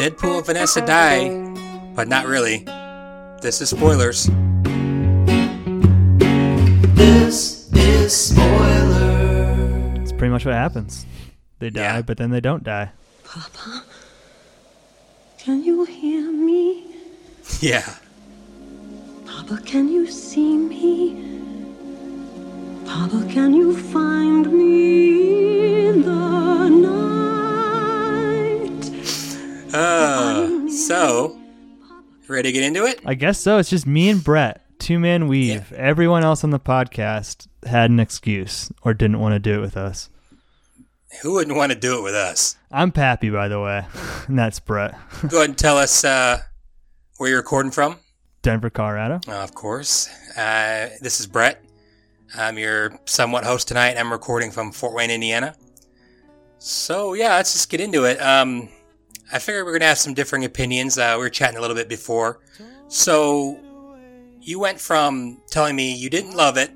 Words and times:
Deadpool 0.00 0.38
and 0.38 0.46
Vanessa 0.46 0.80
die, 0.80 1.28
but 1.94 2.08
not 2.08 2.24
really. 2.24 2.64
This 3.42 3.60
is 3.60 3.68
spoilers. 3.68 4.30
This 6.96 7.70
is 7.74 8.16
spoiler. 8.16 10.00
It's 10.00 10.12
pretty 10.12 10.30
much 10.30 10.46
what 10.46 10.54
happens. 10.54 11.04
They 11.58 11.68
die, 11.68 11.82
Yeah. 11.82 12.00
but 12.00 12.16
then 12.16 12.30
they 12.30 12.40
don't 12.40 12.64
die. 12.64 12.92
Papa, 13.24 13.84
can 15.36 15.62
you 15.62 15.84
hear 15.84 16.32
me? 16.32 16.86
Yeah. 17.60 17.96
Papa, 19.26 19.60
can 19.66 19.86
you 19.92 20.06
see 20.06 20.56
me? 20.56 21.12
Papa, 22.86 23.26
can 23.30 23.52
you 23.52 23.76
find 23.76 24.50
me 24.50 25.59
Uh, 29.72 30.68
so, 30.68 31.38
ready 32.28 32.48
to 32.48 32.52
get 32.52 32.62
into 32.64 32.84
it? 32.84 33.00
I 33.04 33.14
guess 33.14 33.38
so. 33.38 33.58
It's 33.58 33.70
just 33.70 33.86
me 33.86 34.10
and 34.10 34.22
Brett, 34.22 34.62
two 34.78 34.98
man 34.98 35.28
weave. 35.28 35.72
Everyone 35.72 36.24
else 36.24 36.42
on 36.44 36.50
the 36.50 36.60
podcast 36.60 37.46
had 37.64 37.90
an 37.90 38.00
excuse 38.00 38.72
or 38.82 38.94
didn't 38.94 39.20
want 39.20 39.34
to 39.34 39.38
do 39.38 39.58
it 39.58 39.60
with 39.60 39.76
us. 39.76 40.10
Who 41.22 41.34
wouldn't 41.34 41.56
want 41.56 41.72
to 41.72 41.78
do 41.78 41.98
it 41.98 42.02
with 42.02 42.14
us? 42.14 42.56
I'm 42.70 42.92
Pappy, 42.92 43.30
by 43.30 43.48
the 43.48 43.60
way, 43.60 43.84
and 44.28 44.38
that's 44.38 44.60
Brett, 44.60 44.96
Go 45.28 45.38
ahead 45.38 45.50
and 45.50 45.58
tell 45.58 45.76
us 45.76 46.04
uh, 46.04 46.38
where 47.18 47.30
you're 47.30 47.38
recording 47.38 47.72
from. 47.72 47.98
Denver, 48.42 48.70
Colorado. 48.70 49.20
Uh, 49.28 49.42
of 49.42 49.54
course. 49.54 50.08
Uh, 50.36 50.88
this 51.00 51.20
is 51.20 51.26
Brett. 51.26 51.62
I'm 52.36 52.58
your 52.58 52.98
somewhat 53.06 53.44
host 53.44 53.68
tonight. 53.68 53.96
I'm 53.98 54.10
recording 54.10 54.50
from 54.50 54.72
Fort 54.72 54.94
Wayne, 54.94 55.10
Indiana. 55.10 55.54
So, 56.58 57.14
yeah, 57.14 57.34
let's 57.34 57.52
just 57.52 57.68
get 57.68 57.80
into 57.80 58.04
it. 58.04 58.20
Um, 58.22 58.68
I 59.32 59.38
figured 59.38 59.64
we 59.64 59.70
are 59.70 59.72
going 59.72 59.80
to 59.80 59.86
have 59.86 59.98
some 59.98 60.14
differing 60.14 60.44
opinions. 60.44 60.98
Uh, 60.98 61.14
we 61.16 61.22
were 61.22 61.30
chatting 61.30 61.56
a 61.56 61.60
little 61.60 61.76
bit 61.76 61.88
before. 61.88 62.40
So, 62.88 63.58
you 64.40 64.58
went 64.58 64.80
from 64.80 65.40
telling 65.50 65.76
me 65.76 65.94
you 65.94 66.10
didn't 66.10 66.34
love 66.34 66.56
it 66.56 66.70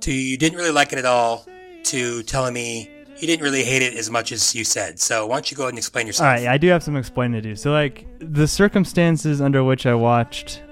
to 0.00 0.12
you 0.12 0.36
didn't 0.36 0.56
really 0.56 0.70
like 0.70 0.92
it 0.92 0.98
at 0.98 1.04
all 1.04 1.46
to 1.84 2.22
telling 2.22 2.54
me 2.54 2.90
you 3.18 3.26
didn't 3.26 3.42
really 3.42 3.62
hate 3.64 3.82
it 3.82 3.94
as 3.94 4.10
much 4.10 4.32
as 4.32 4.54
you 4.54 4.64
said. 4.64 4.98
So, 4.98 5.26
why 5.26 5.36
don't 5.36 5.50
you 5.50 5.56
go 5.56 5.64
ahead 5.64 5.70
and 5.70 5.78
explain 5.78 6.06
yourself? 6.06 6.26
All 6.26 6.34
right, 6.34 6.46
I 6.46 6.58
do 6.58 6.68
have 6.68 6.82
some 6.82 6.96
explaining 6.96 7.40
to 7.40 7.48
do. 7.48 7.56
So, 7.56 7.70
like, 7.70 8.06
the 8.18 8.48
circumstances 8.48 9.40
under 9.40 9.62
which 9.62 9.86
I 9.86 9.94
watched, 9.94 10.62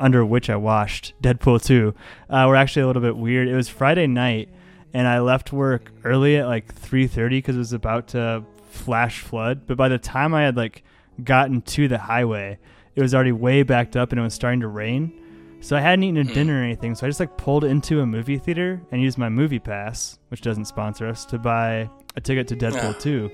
under 0.00 0.24
which 0.24 0.50
I 0.50 0.56
watched 0.56 1.14
Deadpool 1.22 1.64
2, 1.64 1.94
uh, 2.30 2.44
were 2.48 2.56
actually 2.56 2.82
a 2.82 2.86
little 2.86 3.02
bit 3.02 3.16
weird. 3.16 3.48
It 3.48 3.54
was 3.54 3.68
Friday 3.68 4.06
night, 4.06 4.48
and 4.92 5.06
I 5.06 5.20
left 5.20 5.52
work 5.52 5.92
early 6.04 6.36
at 6.36 6.46
like 6.46 6.74
3:30 6.74 7.38
because 7.38 7.56
it 7.56 7.60
was 7.60 7.72
about 7.72 8.08
to 8.08 8.44
flash 8.68 9.20
flood. 9.20 9.66
But 9.66 9.76
by 9.76 9.88
the 9.88 9.98
time 9.98 10.34
I 10.34 10.42
had 10.42 10.56
like 10.56 10.84
gotten 11.22 11.62
to 11.62 11.88
the 11.88 11.98
highway, 11.98 12.58
it 12.94 13.02
was 13.02 13.14
already 13.14 13.32
way 13.32 13.62
backed 13.62 13.96
up, 13.96 14.10
and 14.12 14.18
it 14.20 14.22
was 14.22 14.34
starting 14.34 14.60
to 14.60 14.68
rain. 14.68 15.12
So 15.60 15.76
I 15.76 15.80
hadn't 15.80 16.04
eaten 16.04 16.18
a 16.18 16.24
dinner 16.34 16.60
or 16.60 16.62
anything. 16.64 16.94
So 16.94 17.04
I 17.06 17.08
just 17.10 17.18
like 17.20 17.36
pulled 17.36 17.64
into 17.64 18.00
a 18.00 18.06
movie 18.06 18.38
theater 18.38 18.80
and 18.92 19.02
used 19.02 19.18
my 19.18 19.28
MoviePass, 19.28 20.18
which 20.28 20.40
doesn't 20.40 20.66
sponsor 20.66 21.06
us, 21.06 21.24
to 21.26 21.38
buy 21.38 21.90
a 22.14 22.20
ticket 22.20 22.46
to 22.48 22.56
Deadpool 22.56 22.94
Ah. 22.94 23.00
2. 23.00 23.30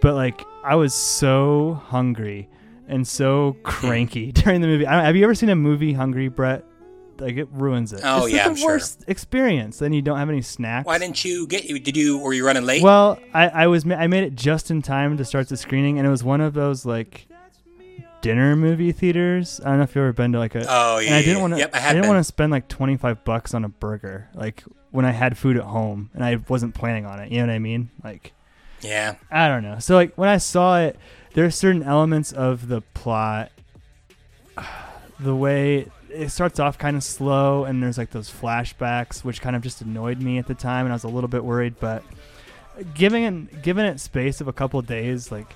But 0.00 0.14
like 0.14 0.44
I 0.64 0.76
was 0.76 0.94
so 0.94 1.80
hungry 1.86 2.48
and 2.86 3.06
so 3.06 3.56
cranky 3.64 4.30
during 4.32 4.60
the 4.60 4.68
movie. 4.68 4.86
I, 4.86 5.04
have 5.04 5.16
you 5.16 5.24
ever 5.24 5.34
seen 5.34 5.48
a 5.48 5.56
movie 5.56 5.92
hungry, 5.94 6.28
Brett? 6.28 6.64
Like 7.20 7.36
it 7.36 7.48
ruins 7.52 7.92
it. 7.92 8.00
Oh, 8.02 8.24
it's 8.24 8.34
yeah, 8.34 8.48
the 8.48 8.56
sure. 8.56 8.70
worst 8.70 9.04
experience. 9.08 9.78
Then 9.78 9.92
you 9.92 10.02
don't 10.02 10.18
have 10.18 10.28
any 10.28 10.42
snacks. 10.42 10.86
Why 10.86 10.98
didn't 10.98 11.24
you 11.24 11.46
get 11.46 11.64
you? 11.64 11.78
Did 11.78 11.96
you? 11.96 12.18
Were 12.18 12.32
you 12.32 12.46
running 12.46 12.64
late? 12.64 12.82
Well, 12.82 13.18
I, 13.32 13.48
I 13.48 13.66
was 13.66 13.86
I 13.90 14.06
made 14.06 14.24
it 14.24 14.34
just 14.34 14.70
in 14.70 14.82
time 14.82 15.16
to 15.16 15.24
start 15.24 15.48
the 15.48 15.56
screening, 15.56 15.98
and 15.98 16.06
it 16.06 16.10
was 16.10 16.24
one 16.24 16.40
of 16.40 16.54
those 16.54 16.84
like 16.84 17.26
dinner 18.20 18.56
movie 18.56 18.92
theaters. 18.92 19.60
I 19.60 19.68
don't 19.70 19.78
know 19.78 19.84
if 19.84 19.90
you've 19.90 20.02
ever 20.02 20.12
been 20.12 20.32
to 20.32 20.38
like 20.38 20.54
a. 20.54 20.64
Oh, 20.68 20.98
yeah, 20.98 21.08
And 21.08 21.14
I 21.16 21.22
didn't 21.22 21.40
want 21.40 21.54
to. 21.54 21.58
Yep, 21.60 21.74
I 21.74 21.88
I, 21.88 21.92
didn't 21.92 22.08
want 22.08 22.18
to 22.18 22.24
spend 22.24 22.52
like 22.52 22.68
twenty 22.68 22.96
five 22.96 23.24
bucks 23.24 23.54
on 23.54 23.64
a 23.64 23.68
burger, 23.68 24.28
like 24.34 24.64
when 24.90 25.04
I 25.04 25.10
had 25.10 25.36
food 25.36 25.56
at 25.56 25.64
home, 25.64 26.10
and 26.14 26.24
I 26.24 26.36
wasn't 26.48 26.74
planning 26.74 27.06
on 27.06 27.20
it. 27.20 27.30
You 27.30 27.38
know 27.38 27.46
what 27.46 27.54
I 27.54 27.58
mean? 27.58 27.90
Like 28.02 28.32
yeah. 28.84 29.16
I 29.30 29.48
don't 29.48 29.62
know. 29.62 29.78
So 29.78 29.94
like 29.94 30.14
when 30.16 30.28
I 30.28 30.36
saw 30.36 30.80
it, 30.80 30.98
there 31.32 31.44
are 31.44 31.50
certain 31.50 31.82
elements 31.82 32.32
of 32.32 32.68
the 32.68 32.80
plot, 32.80 33.50
the 35.18 35.34
way 35.34 35.88
it 36.14 36.30
starts 36.30 36.58
off 36.60 36.78
kind 36.78 36.96
of 36.96 37.02
slow, 37.04 37.64
and 37.64 37.82
there's 37.82 37.98
like 37.98 38.10
those 38.10 38.30
flashbacks, 38.30 39.24
which 39.24 39.40
kind 39.40 39.56
of 39.56 39.62
just 39.62 39.80
annoyed 39.80 40.20
me 40.20 40.38
at 40.38 40.46
the 40.46 40.54
time, 40.54 40.86
and 40.86 40.92
I 40.92 40.96
was 40.96 41.04
a 41.04 41.08
little 41.08 41.28
bit 41.28 41.44
worried. 41.44 41.74
But 41.80 42.02
giving 42.94 43.24
it 43.24 43.62
giving 43.62 43.84
it 43.84 44.00
space 44.00 44.40
of 44.40 44.48
a 44.48 44.52
couple 44.52 44.78
of 44.80 44.86
days, 44.86 45.30
like 45.32 45.46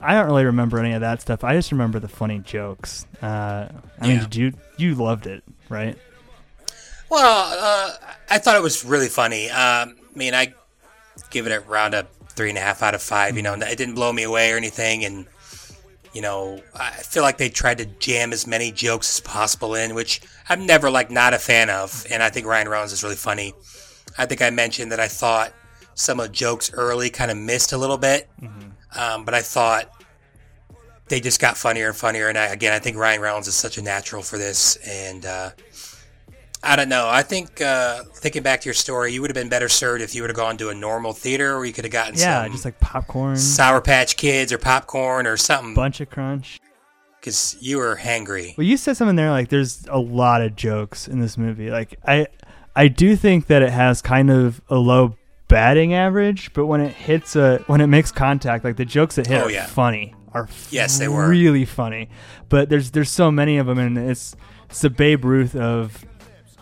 I 0.00 0.14
don't 0.14 0.26
really 0.26 0.44
remember 0.44 0.78
any 0.78 0.92
of 0.92 1.00
that 1.00 1.20
stuff. 1.20 1.42
I 1.44 1.54
just 1.54 1.72
remember 1.72 1.98
the 1.98 2.08
funny 2.08 2.38
jokes. 2.38 3.06
Uh, 3.22 3.68
I 4.00 4.06
mean, 4.06 4.16
Yeah. 4.16 4.20
did 4.22 4.36
you 4.36 4.52
you 4.76 4.94
loved 4.94 5.26
it, 5.26 5.42
right? 5.68 5.96
Well, 7.10 7.52
uh, 7.58 7.94
I 8.30 8.38
thought 8.38 8.56
it 8.56 8.62
was 8.62 8.84
really 8.84 9.08
funny. 9.08 9.48
Um, 9.50 9.96
I 10.14 10.18
mean, 10.18 10.34
I 10.34 10.52
give 11.30 11.46
it 11.46 11.52
around 11.66 11.94
a 11.94 12.06
three 12.30 12.50
and 12.50 12.58
a 12.58 12.60
half 12.60 12.82
out 12.82 12.94
of 12.94 13.02
five. 13.02 13.34
You 13.36 13.42
know, 13.42 13.54
it 13.54 13.78
didn't 13.78 13.94
blow 13.94 14.12
me 14.12 14.22
away 14.24 14.52
or 14.52 14.56
anything, 14.56 15.04
and 15.04 15.26
you 16.18 16.22
know, 16.22 16.60
I 16.74 16.90
feel 16.90 17.22
like 17.22 17.38
they 17.38 17.48
tried 17.48 17.78
to 17.78 17.84
jam 17.84 18.32
as 18.32 18.44
many 18.44 18.72
jokes 18.72 19.08
as 19.08 19.20
possible 19.20 19.76
in, 19.76 19.94
which 19.94 20.20
I'm 20.48 20.66
never 20.66 20.90
like 20.90 21.12
not 21.12 21.32
a 21.32 21.38
fan 21.38 21.70
of. 21.70 22.04
And 22.10 22.24
I 22.24 22.28
think 22.28 22.44
Ryan 22.44 22.68
Reynolds 22.68 22.92
is 22.92 23.04
really 23.04 23.14
funny. 23.14 23.54
I 24.18 24.26
think 24.26 24.42
I 24.42 24.50
mentioned 24.50 24.90
that 24.90 24.98
I 24.98 25.06
thought 25.06 25.52
some 25.94 26.18
of 26.18 26.26
the 26.26 26.32
jokes 26.32 26.72
early 26.72 27.08
kind 27.08 27.30
of 27.30 27.36
missed 27.36 27.72
a 27.72 27.78
little 27.78 27.98
bit, 27.98 28.28
um, 28.96 29.24
but 29.24 29.32
I 29.32 29.42
thought 29.42 29.92
they 31.06 31.20
just 31.20 31.40
got 31.40 31.56
funnier 31.56 31.86
and 31.86 31.96
funnier. 31.96 32.26
And 32.26 32.36
I, 32.36 32.46
again, 32.46 32.72
I 32.72 32.80
think 32.80 32.96
Ryan 32.96 33.20
Reynolds 33.20 33.46
is 33.46 33.54
such 33.54 33.78
a 33.78 33.82
natural 33.82 34.22
for 34.22 34.38
this, 34.38 34.74
and 34.88 35.24
uh, 35.24 35.50
I 36.62 36.74
don't 36.76 36.88
know. 36.88 37.08
I 37.08 37.22
think 37.22 37.60
uh, 37.60 38.02
thinking 38.14 38.42
back 38.42 38.60
to 38.62 38.64
your 38.66 38.74
story, 38.74 39.12
you 39.12 39.20
would 39.20 39.30
have 39.30 39.34
been 39.36 39.48
better 39.48 39.68
served 39.68 40.02
if 40.02 40.14
you 40.14 40.22
would 40.22 40.30
have 40.30 40.36
gone 40.36 40.56
to 40.58 40.70
a 40.70 40.74
normal 40.74 41.12
theater, 41.12 41.56
where 41.56 41.64
you 41.64 41.72
could 41.72 41.84
have 41.84 41.92
gotten 41.92 42.14
Yeah, 42.18 42.42
some 42.44 42.52
just 42.52 42.64
like 42.64 42.80
popcorn, 42.80 43.36
Sour 43.36 43.80
Patch 43.80 44.16
Kids 44.16 44.52
or 44.52 44.58
popcorn 44.58 45.26
or 45.26 45.36
something, 45.36 45.74
bunch 45.74 46.00
of 46.00 46.10
crunch. 46.10 46.58
because 47.20 47.56
you 47.60 47.78
were 47.78 47.96
hangry. 47.96 48.56
Well, 48.58 48.66
you 48.66 48.76
said 48.76 48.96
something 48.96 49.14
there 49.16 49.30
like 49.30 49.48
there's 49.50 49.84
a 49.88 49.98
lot 50.00 50.42
of 50.42 50.56
jokes 50.56 51.06
in 51.06 51.20
this 51.20 51.38
movie. 51.38 51.70
Like 51.70 51.96
I 52.06 52.26
I 52.74 52.88
do 52.88 53.14
think 53.16 53.46
that 53.46 53.62
it 53.62 53.70
has 53.70 54.02
kind 54.02 54.28
of 54.30 54.60
a 54.68 54.76
low 54.76 55.16
batting 55.46 55.94
average, 55.94 56.52
but 56.54 56.66
when 56.66 56.80
it 56.80 56.92
hits 56.92 57.36
a 57.36 57.58
when 57.68 57.80
it 57.80 57.86
makes 57.86 58.10
contact, 58.10 58.64
like 58.64 58.76
the 58.76 58.84
jokes 58.84 59.14
that 59.14 59.26
hit 59.28 59.40
Oh, 59.42 59.46
are 59.46 59.66
funny. 59.68 60.14
Are 60.34 60.48
Yes, 60.70 60.98
they 60.98 61.08
were. 61.08 61.28
really 61.28 61.64
funny. 61.64 62.08
But 62.48 62.68
there's 62.68 62.90
there's 62.90 63.10
so 63.10 63.30
many 63.30 63.58
of 63.58 63.66
them 63.66 63.78
and 63.78 63.96
it's 63.96 64.34
it's 64.68 64.80
the 64.82 64.90
Babe 64.90 65.24
Ruth 65.24 65.54
of 65.56 66.04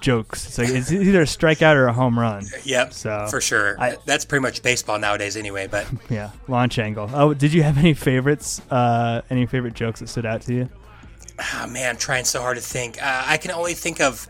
jokes. 0.06 0.46
It's 0.46 0.58
like 0.58 0.68
it's 0.68 0.92
either 0.92 1.20
a 1.22 1.24
strikeout 1.26 1.74
or 1.74 1.86
a 1.88 1.92
home 1.92 2.18
run. 2.18 2.44
Yep, 2.64 2.92
So, 2.92 3.26
for 3.28 3.40
sure. 3.40 3.78
I- 3.80 3.96
That's 4.06 4.24
pretty 4.24 4.42
much 4.42 4.62
baseball 4.62 4.98
nowadays, 4.98 5.36
anyway. 5.36 5.66
But 5.66 5.86
Yeah, 6.08 6.30
launch 6.48 6.78
angle. 6.78 7.10
Oh, 7.12 7.34
did 7.34 7.52
you 7.52 7.62
have 7.64 7.76
any 7.78 7.92
favorites? 7.94 8.60
Uh, 8.70 9.22
any 9.30 9.46
favorite 9.46 9.74
jokes 9.74 10.00
that 10.00 10.08
stood 10.08 10.24
out 10.26 10.42
to 10.42 10.54
you? 10.54 10.68
oh, 11.54 11.66
man, 11.66 11.90
I'm 11.90 11.96
trying 11.98 12.24
so 12.24 12.40
hard 12.40 12.56
to 12.56 12.62
think. 12.62 13.02
Uh, 13.02 13.24
I 13.26 13.36
can 13.36 13.50
only 13.50 13.74
think 13.74 14.00
of. 14.00 14.26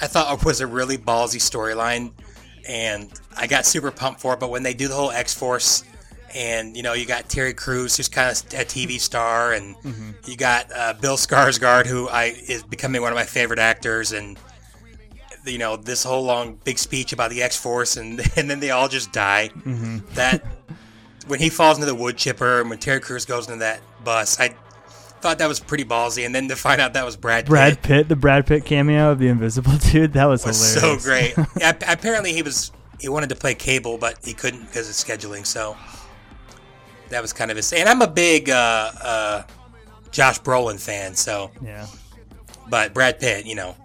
I 0.00 0.06
thought 0.06 0.32
it 0.38 0.44
was 0.44 0.60
a 0.60 0.66
really 0.66 0.98
ballsy 0.98 1.40
storyline, 1.40 2.12
and 2.68 3.10
I 3.36 3.46
got 3.46 3.64
super 3.66 3.90
pumped 3.90 4.20
for 4.20 4.34
it. 4.34 4.40
But 4.40 4.50
when 4.50 4.62
they 4.62 4.74
do 4.74 4.86
the 4.88 4.94
whole 4.94 5.10
X 5.10 5.32
Force, 5.34 5.82
and 6.34 6.76
you 6.76 6.82
know, 6.82 6.92
you 6.92 7.06
got 7.06 7.28
Terry 7.28 7.54
Crews, 7.54 7.96
who's 7.96 8.08
kind 8.08 8.28
of 8.30 8.36
a 8.60 8.64
TV 8.64 9.00
star, 9.00 9.52
and 9.54 9.74
you 10.26 10.36
got 10.36 10.70
uh, 10.76 10.92
Bill 11.00 11.16
Skarsgård, 11.16 11.86
who 11.86 12.08
I 12.08 12.34
is 12.48 12.62
becoming 12.64 13.02
one 13.02 13.12
of 13.12 13.16
my 13.16 13.24
favorite 13.24 13.58
actors, 13.60 14.12
and 14.12 14.36
you 15.44 15.58
know, 15.58 15.76
this 15.76 16.02
whole 16.04 16.22
long 16.24 16.58
big 16.64 16.78
speech 16.78 17.12
about 17.12 17.30
the 17.30 17.42
X 17.42 17.56
Force, 17.56 17.96
and 17.96 18.20
and 18.36 18.48
then 18.50 18.60
they 18.60 18.70
all 18.70 18.88
just 18.88 19.12
die. 19.12 19.50
That 20.14 20.42
when 21.26 21.40
he 21.40 21.48
falls 21.48 21.76
into 21.78 21.86
the 21.86 21.94
wood 21.94 22.16
chipper, 22.16 22.60
and 22.60 22.70
when 22.70 22.78
Terry 22.78 23.00
Crews 23.00 23.24
goes 23.24 23.46
into 23.46 23.60
that 23.60 23.80
bus, 24.04 24.38
I 24.40 24.54
thought 25.20 25.38
that 25.38 25.48
was 25.48 25.58
pretty 25.60 25.84
ballsy, 25.84 26.26
and 26.26 26.34
then 26.34 26.48
to 26.48 26.56
find 26.56 26.80
out 26.80 26.92
that 26.94 27.04
was 27.04 27.16
Brad 27.16 27.44
Pitt. 27.44 27.50
Brad 27.50 27.82
Pitt, 27.82 28.08
the 28.08 28.16
Brad 28.16 28.46
Pitt 28.46 28.64
cameo 28.66 29.10
of 29.12 29.18
the 29.18 29.28
Invisible 29.28 29.72
Dude, 29.90 30.12
that 30.14 30.26
was, 30.26 30.44
was 30.44 30.74
so 30.80 30.98
great. 30.98 31.34
Yeah, 31.58 31.72
apparently, 31.88 32.32
he 32.34 32.42
was 32.42 32.72
he 33.00 33.08
wanted 33.08 33.28
to 33.30 33.36
play 33.36 33.54
Cable, 33.54 33.96
but 33.98 34.18
he 34.24 34.34
couldn't 34.34 34.66
because 34.66 34.88
of 34.88 34.94
scheduling. 34.94 35.46
So 35.46 35.76
that 37.10 37.20
was 37.22 37.32
kind 37.32 37.50
of 37.50 37.56
his. 37.56 37.72
And 37.72 37.88
I'm 37.88 38.02
a 38.02 38.06
big 38.06 38.50
uh, 38.50 38.90
uh, 39.02 39.42
Josh 40.10 40.40
Brolin 40.40 40.80
fan. 40.80 41.14
So, 41.14 41.50
Yeah. 41.62 41.86
but 42.68 42.94
Brad 42.94 43.18
Pitt, 43.20 43.46
you 43.46 43.54
know, 43.54 43.76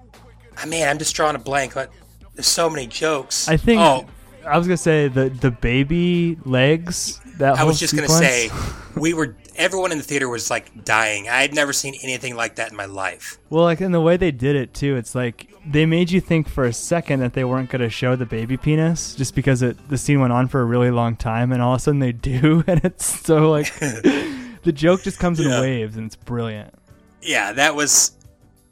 Ah, 0.59 0.63
I 0.63 0.65
mean, 0.65 0.87
I'm 0.87 0.97
just 0.99 1.15
drawing 1.15 1.35
a 1.35 1.39
blank. 1.39 1.73
But 1.73 1.91
there's 2.35 2.47
so 2.47 2.69
many 2.69 2.87
jokes. 2.87 3.47
I 3.47 3.57
think 3.57 3.79
Oh, 3.81 4.05
I 4.45 4.57
was 4.57 4.67
gonna 4.67 4.77
say 4.77 5.07
the 5.07 5.29
the 5.29 5.51
baby 5.51 6.37
legs. 6.45 7.19
That 7.37 7.57
I 7.57 7.63
was 7.63 7.79
just 7.79 7.95
gonna 7.95 8.09
say, 8.09 8.49
we 8.97 9.13
were 9.13 9.35
everyone 9.55 9.91
in 9.91 9.97
the 9.97 10.03
theater 10.03 10.27
was 10.27 10.49
like 10.49 10.83
dying. 10.85 11.29
I 11.29 11.41
had 11.41 11.53
never 11.53 11.71
seen 11.71 11.95
anything 12.03 12.35
like 12.35 12.55
that 12.55 12.69
in 12.71 12.75
my 12.77 12.85
life. 12.85 13.37
Well, 13.49 13.63
like 13.63 13.79
in 13.81 13.91
the 13.93 14.01
way 14.01 14.17
they 14.17 14.31
did 14.31 14.55
it 14.57 14.73
too, 14.73 14.95
it's 14.97 15.15
like 15.15 15.49
they 15.65 15.85
made 15.85 16.11
you 16.11 16.19
think 16.19 16.49
for 16.49 16.65
a 16.65 16.73
second 16.73 17.19
that 17.21 17.33
they 17.33 17.43
weren't 17.45 17.69
gonna 17.69 17.89
show 17.89 18.15
the 18.17 18.25
baby 18.25 18.57
penis, 18.57 19.15
just 19.15 19.35
because 19.35 19.61
it 19.61 19.77
the 19.89 19.97
scene 19.97 20.19
went 20.19 20.33
on 20.33 20.47
for 20.49 20.59
a 20.61 20.65
really 20.65 20.91
long 20.91 21.15
time, 21.15 21.51
and 21.53 21.61
all 21.61 21.75
of 21.75 21.79
a 21.79 21.81
sudden 21.81 21.99
they 21.99 22.11
do, 22.11 22.63
and 22.67 22.83
it's 22.83 23.05
so 23.25 23.49
like 23.49 23.73
the 23.79 24.71
joke 24.73 25.03
just 25.03 25.19
comes 25.19 25.39
in 25.39 25.49
waves 25.49 25.95
and 25.95 26.05
it's 26.07 26.15
brilliant. 26.17 26.73
yeah, 27.21 27.53
that 27.53 27.75
was 27.75 28.11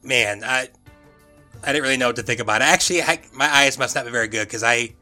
man. 0.04 0.44
I 0.44 0.70
I 1.64 1.72
didn't 1.74 1.84
really 1.84 1.98
know 1.98 2.08
what 2.08 2.16
to 2.18 2.24
think 2.24 2.40
about 2.40 2.62
it. 2.62 2.66
Actually, 2.66 3.02
I, 3.04 3.20
my 3.34 3.48
eyes 3.54 3.78
must 3.78 3.96
not 3.96 4.06
be 4.06 4.12
very 4.12 4.28
good 4.28 4.48
because 4.48 4.64
I 4.64 4.94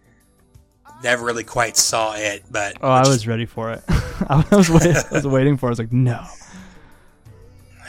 never 1.03 1.23
really 1.25 1.43
quite 1.43 1.77
saw 1.77 2.13
it. 2.15 2.43
But 2.49 2.77
Oh, 2.81 2.89
I 2.89 3.07
was 3.07 3.27
ready 3.27 3.45
for 3.45 3.71
it. 3.71 3.83
I 3.89 4.43
was 4.51 4.69
wait, 4.69 4.95
I 4.95 5.03
was 5.11 5.27
waiting 5.27 5.57
for. 5.57 5.67
it. 5.67 5.69
I 5.69 5.71
was 5.71 5.79
like, 5.79 5.93
no. 5.93 6.23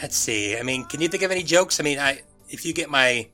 Let's 0.03 0.17
see. 0.17 0.59
I 0.59 0.63
mean, 0.63 0.85
can 0.85 1.01
you 1.01 1.09
think 1.09 1.23
of 1.23 1.31
any 1.31 1.43
jokes? 1.43 1.81
I 1.81 1.83
mean, 1.83 1.99
I 1.99 2.23
if 2.51 2.67
you 2.67 2.73
get 2.75 2.91
my 2.91 3.29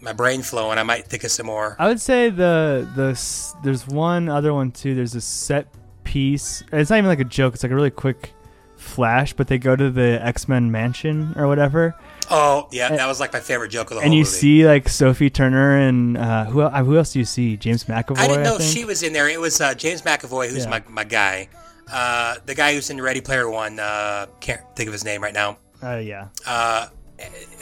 my 0.00 0.12
brain 0.14 0.40
flowing, 0.42 0.78
I 0.78 0.82
might 0.82 1.06
think 1.06 1.24
of 1.24 1.30
some 1.30 1.46
more. 1.46 1.76
I 1.78 1.86
would 1.88 2.00
say 2.00 2.30
the 2.30 2.88
the 2.96 3.54
there's 3.62 3.86
one 3.86 4.28
other 4.28 4.54
one 4.54 4.70
too. 4.72 4.94
There's 4.94 5.14
a 5.14 5.20
set 5.20 5.66
piece. 6.04 6.62
It's 6.72 6.88
not 6.88 6.96
even 6.96 7.08
like 7.08 7.20
a 7.20 7.24
joke. 7.24 7.54
It's 7.54 7.62
like 7.62 7.72
a 7.72 7.74
really 7.74 7.90
quick 7.90 8.32
flash. 8.76 9.34
But 9.34 9.48
they 9.48 9.58
go 9.58 9.76
to 9.76 9.90
the 9.90 10.18
X 10.24 10.48
Men 10.48 10.70
mansion 10.70 11.34
or 11.36 11.46
whatever, 11.46 11.94
Oh, 12.32 12.68
yeah, 12.70 12.88
that 12.94 13.06
was 13.08 13.18
like 13.18 13.32
my 13.32 13.40
favorite 13.40 13.70
joke 13.70 13.90
of 13.90 13.96
the 13.96 14.02
and 14.02 14.02
whole 14.02 14.06
And 14.06 14.14
you 14.14 14.20
movie. 14.20 14.30
see 14.30 14.66
like 14.66 14.88
Sophie 14.88 15.30
Turner 15.30 15.78
and 15.78 16.16
uh, 16.16 16.44
who 16.44 16.62
el- 16.62 16.68
uh, 16.68 16.84
who 16.84 16.96
else 16.96 17.12
do 17.12 17.18
you 17.18 17.24
see? 17.24 17.56
James 17.56 17.84
McAvoy. 17.84 18.18
I 18.18 18.28
didn't 18.28 18.44
know 18.44 18.58
think? 18.58 18.72
she 18.72 18.84
was 18.84 19.02
in 19.02 19.12
there. 19.12 19.28
It 19.28 19.40
was 19.40 19.60
uh, 19.60 19.74
James 19.74 20.02
McAvoy, 20.02 20.48
who's 20.48 20.64
Yeah. 20.64 20.70
my, 20.70 20.82
my 20.88 21.04
guy. 21.04 21.48
Uh, 21.92 22.36
the 22.46 22.54
guy 22.54 22.72
who's 22.74 22.88
in 22.90 23.00
Ready 23.00 23.20
Player 23.20 23.50
One. 23.50 23.80
Uh, 23.80 24.26
can't 24.40 24.60
think 24.76 24.86
of 24.86 24.92
his 24.92 25.04
name 25.04 25.22
right 25.22 25.34
now. 25.34 25.58
Uh, 25.82 25.96
yeah, 25.96 26.28
Uh, 26.46 26.86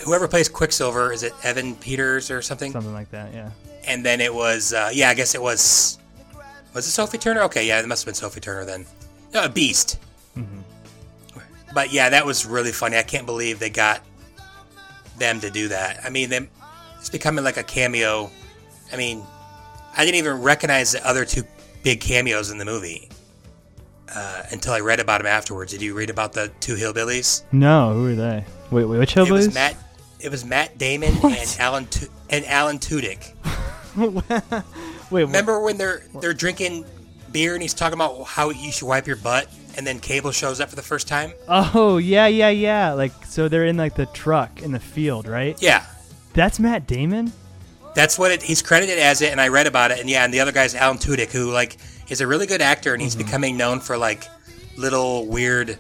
whoever 0.05 0.29
plays 0.29 0.49
Quicksilver 0.51 1.13
is 1.13 1.23
it 1.23 1.33
Evan 1.45 1.75
Peters 1.77 2.31
or 2.31 2.43
something? 2.43 2.71
something 2.73 2.93
like 2.93 3.11
that. 3.13 3.33
Yeah. 3.33 3.51
And 3.87 4.05
then 4.05 4.21
it 4.21 4.35
was 4.35 4.75
uh, 4.75 4.91
yeah, 4.93 5.09
I 5.09 5.15
guess 5.15 5.35
it 5.35 5.41
was 5.41 5.99
was 6.75 6.87
it 6.87 6.91
Sophie 6.91 7.17
Turner? 7.17 7.41
Okay, 7.45 7.67
yeah, 7.67 7.81
it 7.81 7.87
must 7.89 8.03
have 8.03 8.07
been 8.07 8.15
Sophie 8.15 8.41
Turner 8.41 8.67
then. 8.67 8.85
No, 9.33 9.45
a 9.45 9.49
Beast. 9.49 9.99
But 11.75 11.93
yeah, 11.93 12.09
that 12.11 12.25
was 12.27 12.47
really 12.47 12.73
funny. 12.73 12.97
I 12.97 13.03
can't 13.03 13.27
believe 13.27 13.59
they 13.59 13.71
got 13.71 14.01
them 15.19 15.41
to 15.41 15.51
do 15.51 15.69
that. 15.69 16.01
I 16.05 16.11
mean, 16.11 16.31
them 16.31 16.49
it's 16.99 17.09
becoming 17.11 17.45
like 17.45 17.57
a 17.57 17.63
cameo. 17.63 18.31
I 18.93 18.97
mean, 18.97 19.23
I 19.97 20.05
didn't 20.05 20.17
even 20.19 20.43
recognize 20.43 20.93
the 20.93 21.07
other 21.07 21.25
two 21.25 21.43
big 21.83 22.01
cameos 22.01 22.51
in 22.51 22.59
the 22.59 22.65
movie 22.65 23.09
uh, 24.15 24.43
until 24.51 24.73
I 24.73 24.81
read 24.81 25.01
about 25.01 25.19
them 25.19 25.27
afterwards. 25.27 25.73
Did 25.73 25.83
you 25.83 25.95
read 25.95 26.11
about 26.11 26.33
the 26.33 26.51
two 26.61 26.75
hillbillies? 26.75 27.43
No, 27.53 27.93
who 27.95 28.07
are 28.09 28.15
they? 28.15 28.45
Wait, 28.71 28.85
wait 28.85 28.99
which 28.99 29.17
It 29.17 29.21
hillbillies? 29.21 29.31
was 29.47 29.55
Matt. 29.55 29.77
It 30.21 30.31
was 30.31 30.45
Matt 30.45 30.79
Damon 30.79 31.15
and 31.25 31.57
Alan 31.61 31.87
Tu- 31.87 32.09
and 32.31 32.45
Alan 32.47 32.79
Tudyk. 32.79 33.35
Wait, 35.11 35.23
Remember 35.23 35.61
when 35.61 35.79
they're 35.79 36.03
they're 36.21 36.35
drinking 36.35 36.85
beer 37.33 37.55
and 37.55 37.63
he's 37.63 37.75
talking 37.75 37.95
about 37.95 38.25
how 38.25 38.51
you 38.51 38.71
should 38.73 38.87
wipe 38.87 39.07
your 39.07 39.17
butt, 39.17 39.49
and 39.79 39.87
then 39.87 39.99
Cable 40.01 40.33
shows 40.33 40.61
up 40.61 40.69
for 40.69 40.77
the 40.77 40.83
first 40.83 41.09
time? 41.09 41.33
Oh 41.49 41.97
yeah, 41.97 42.27
yeah, 42.27 42.51
yeah. 42.51 42.93
Like 42.93 43.13
so, 43.25 43.49
they're 43.49 43.65
in 43.65 43.77
like 43.79 43.95
the 43.95 44.07
truck 44.07 44.61
in 44.63 44.73
the 44.73 44.81
field, 44.81 45.27
right? 45.27 45.57
Yeah, 45.63 45.87
That's 46.35 46.59
Matt 46.59 46.87
Damon. 46.87 47.33
that's 47.95 48.19
what 48.19 48.31
it, 48.33 48.43
he's 48.43 48.61
credited 48.61 48.99
as 48.99 49.23
it. 49.23 49.31
And 49.33 49.41
I 49.41 49.49
read 49.49 49.67
about 49.67 49.91
it, 49.93 50.01
and 50.01 50.11
yeah, 50.11 50.25
and 50.25 50.35
the 50.35 50.41
other 50.41 50.53
guy's 50.53 50.75
Alan 50.75 50.99
Tudyk, 50.99 51.31
who 51.31 51.53
like 51.53 51.79
is 52.11 52.21
a 52.21 52.27
really 52.27 52.47
good 52.47 52.61
actor, 52.61 52.93
and 52.93 53.01
he's 53.01 53.15
Mm-hmm. 53.17 53.25
becoming 53.27 53.57
known 53.57 53.81
for 53.81 53.97
like 53.97 54.25
little 54.77 55.27
weird 55.27 55.79